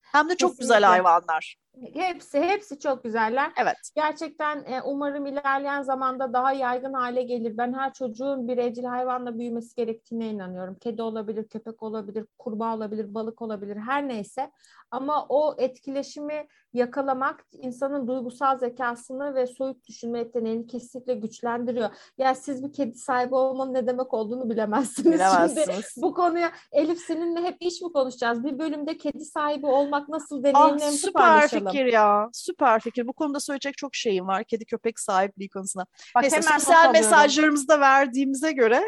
Hem 0.01 0.29
de 0.29 0.35
çok 0.37 0.51
Kesinlikle. 0.51 0.63
güzel 0.63 0.83
hayvanlar. 0.83 1.55
Hepsi 1.93 2.39
hepsi 2.39 2.79
çok 2.79 3.03
güzeller. 3.03 3.51
Evet. 3.61 3.75
Gerçekten 3.95 4.63
e, 4.63 4.81
umarım 4.81 5.25
ilerleyen 5.25 5.81
zamanda 5.81 6.33
daha 6.33 6.53
yaygın 6.53 6.93
hale 6.93 7.23
gelir. 7.23 7.57
Ben 7.57 7.73
her 7.73 7.93
çocuğun 7.93 8.47
bir 8.47 8.57
evcil 8.57 8.83
hayvanla 8.83 9.39
büyümesi 9.39 9.75
gerektiğine 9.75 10.29
inanıyorum. 10.29 10.75
Kedi 10.75 11.01
olabilir, 11.01 11.47
köpek 11.47 11.83
olabilir, 11.83 12.25
kurbağa 12.39 12.75
olabilir, 12.75 13.13
balık 13.13 13.41
olabilir 13.41 13.75
her 13.75 14.07
neyse. 14.07 14.51
Ama 14.91 15.25
o 15.29 15.55
etkileşimi 15.57 16.47
yakalamak 16.73 17.45
insanın 17.51 18.07
duygusal 18.07 18.57
zekasını 18.57 19.35
ve 19.35 19.47
soyut 19.47 19.87
düşünme 19.87 20.19
yeteneğini 20.19 20.67
kesinlikle 20.67 21.13
güçlendiriyor. 21.13 21.89
Yani 22.17 22.35
siz 22.35 22.63
bir 22.63 22.73
kedi 22.73 22.97
sahibi 22.97 23.35
olmanın 23.35 23.73
ne 23.73 23.87
demek 23.87 24.13
olduğunu 24.13 24.49
bilemezsiniz. 24.49 25.13
Bilemezsiniz. 25.13 25.65
Şimdi 25.65 26.05
bu 26.05 26.13
konuya 26.13 26.51
Elif 26.71 26.99
seninle 26.99 27.41
hep 27.41 27.57
iş 27.59 27.81
mi 27.81 27.91
konuşacağız? 27.93 28.43
Bir 28.43 28.59
bölümde 28.59 28.97
kedi 28.97 29.25
sahibi 29.25 29.65
olmak 29.65 30.09
nasıl 30.09 30.43
deneyimlerimizi 30.43 31.07
ah, 31.09 31.13
paylaşalım. 31.13 31.60
Fikir 31.69 31.85
ya. 31.85 32.29
Süper 32.33 32.79
fikir. 32.79 33.07
Bu 33.07 33.13
konuda 33.13 33.39
söyleyecek 33.39 33.77
çok 33.77 33.95
şeyim 33.95 34.27
var. 34.27 34.43
Kedi 34.43 34.65
köpek 34.65 34.99
sahipliği 34.99 35.49
konusunda. 35.49 35.85
Bak, 36.15 36.23
Neyse 36.23 36.41
sosyal 36.41 36.91
mesajlarımızı 36.91 37.67
da 37.67 37.79
verdiğimize 37.79 38.51
göre 38.51 38.83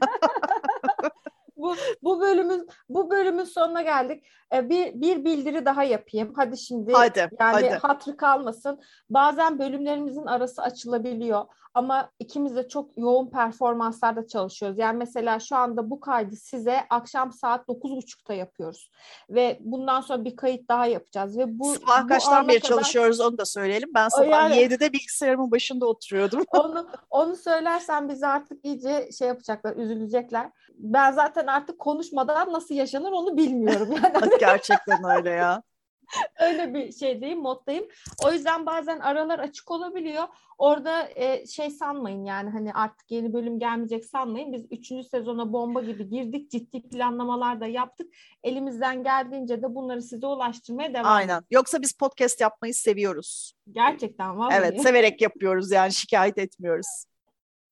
bu 1.56 1.74
bu 2.02 2.20
bölümün 2.20 2.68
bu 2.88 3.10
bölümün 3.10 3.44
sonuna 3.44 3.82
geldik. 3.82 4.24
Ee, 4.52 4.68
bir 4.68 5.00
bir 5.00 5.24
bildiri 5.24 5.64
daha 5.64 5.84
yapayım. 5.84 6.32
Hadi 6.36 6.58
şimdi 6.58 6.92
hadi, 6.92 7.18
yani 7.18 7.30
hadi. 7.40 7.68
hatırı 7.68 8.16
kalmasın. 8.16 8.80
Bazen 9.10 9.58
bölümlerimizin 9.58 10.26
arası 10.26 10.62
açılabiliyor 10.62 11.44
ama 11.76 12.10
ikimiz 12.18 12.56
de 12.56 12.68
çok 12.68 12.90
yoğun 12.98 13.30
performanslarda 13.30 14.26
çalışıyoruz. 14.26 14.78
Yani 14.78 14.98
mesela 14.98 15.40
şu 15.40 15.56
anda 15.56 15.90
bu 15.90 16.00
kaydı 16.00 16.36
size 16.36 16.80
akşam 16.90 17.32
saat 17.32 17.68
9.30'da 17.68 18.34
yapıyoruz. 18.34 18.90
Ve 19.30 19.58
bundan 19.60 20.00
sonra 20.00 20.24
bir 20.24 20.36
kayıt 20.36 20.68
daha 20.68 20.86
yapacağız 20.86 21.38
ve 21.38 21.58
bu 21.58 21.74
sabah 21.74 22.04
bu 22.04 22.08
kaçtan 22.08 22.48
beri 22.48 22.60
kadar... 22.60 22.68
çalışıyoruz 22.68 23.20
onu 23.20 23.38
da 23.38 23.44
söyleyelim. 23.44 23.90
Ben 23.94 24.08
sabah 24.08 24.50
yani... 24.50 24.56
7'de 24.56 24.92
bilgisayarımın 24.92 25.50
başında 25.50 25.86
oturuyordum. 25.86 26.44
onu 26.52 26.88
onu 27.10 27.36
söylersen 27.36 28.08
bizi 28.08 28.26
artık 28.26 28.64
iyice 28.64 29.08
şey 29.18 29.28
yapacaklar, 29.28 29.76
üzülecekler. 29.76 30.50
Ben 30.74 31.12
zaten 31.12 31.45
artık 31.46 31.78
konuşmadan 31.78 32.52
nasıl 32.52 32.74
yaşanır 32.74 33.12
onu 33.12 33.36
bilmiyorum. 33.36 33.88
Yani 34.14 34.36
Gerçekten 34.40 35.04
öyle 35.04 35.30
ya. 35.30 35.62
Öyle 36.40 36.74
bir 36.74 36.92
şeydeyim, 36.92 37.38
moddayım. 37.38 37.86
O 38.24 38.32
yüzden 38.32 38.66
bazen 38.66 39.00
aralar 39.00 39.38
açık 39.38 39.70
olabiliyor. 39.70 40.24
Orada 40.58 41.08
e, 41.14 41.46
şey 41.46 41.70
sanmayın 41.70 42.24
yani 42.24 42.50
hani 42.50 42.72
artık 42.72 43.10
yeni 43.10 43.32
bölüm 43.32 43.58
gelmeyecek 43.58 44.04
sanmayın. 44.04 44.52
Biz 44.52 44.66
üçüncü 44.70 45.08
sezona 45.08 45.52
bomba 45.52 45.82
gibi 45.82 46.08
girdik. 46.08 46.50
Ciddi 46.50 46.82
planlamalar 46.88 47.60
da 47.60 47.66
yaptık. 47.66 48.14
Elimizden 48.42 49.02
geldiğince 49.02 49.62
de 49.62 49.74
bunları 49.74 50.02
size 50.02 50.26
ulaştırmaya 50.26 50.94
devam 50.94 51.06
Aynen. 51.06 51.42
Yoksa 51.50 51.82
biz 51.82 51.92
podcast 51.92 52.40
yapmayı 52.40 52.74
seviyoruz. 52.74 53.52
Gerçekten 53.72 54.38
vallahi. 54.38 54.54
Evet 54.54 54.82
severek 54.82 55.20
yapıyoruz 55.20 55.70
yani 55.70 55.92
şikayet 55.92 56.38
etmiyoruz. 56.38 57.06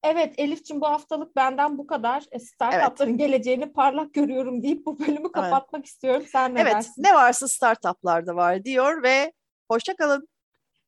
Evet 0.04 0.34
Elif'ciğim 0.38 0.80
bu 0.80 0.86
haftalık 0.86 1.36
benden 1.36 1.78
bu 1.78 1.86
kadar. 1.86 2.24
E, 2.30 2.38
startupların 2.38 3.10
evet. 3.10 3.18
geleceğini 3.18 3.72
parlak 3.72 4.14
görüyorum 4.14 4.62
deyip 4.62 4.86
bu 4.86 4.98
bölümü 4.98 5.32
kapatmak 5.32 5.80
evet. 5.80 5.86
istiyorum. 5.86 6.24
Sen 6.32 6.54
ne 6.54 6.60
evet, 6.60 6.74
dersin? 6.74 7.02
ne 7.02 7.14
varsa 7.14 7.48
startuplarda 7.48 8.36
var 8.36 8.64
diyor 8.64 9.02
ve 9.02 9.32
hoşçakalın. 9.70 10.28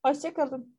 Hoşçakalın. 0.05 0.76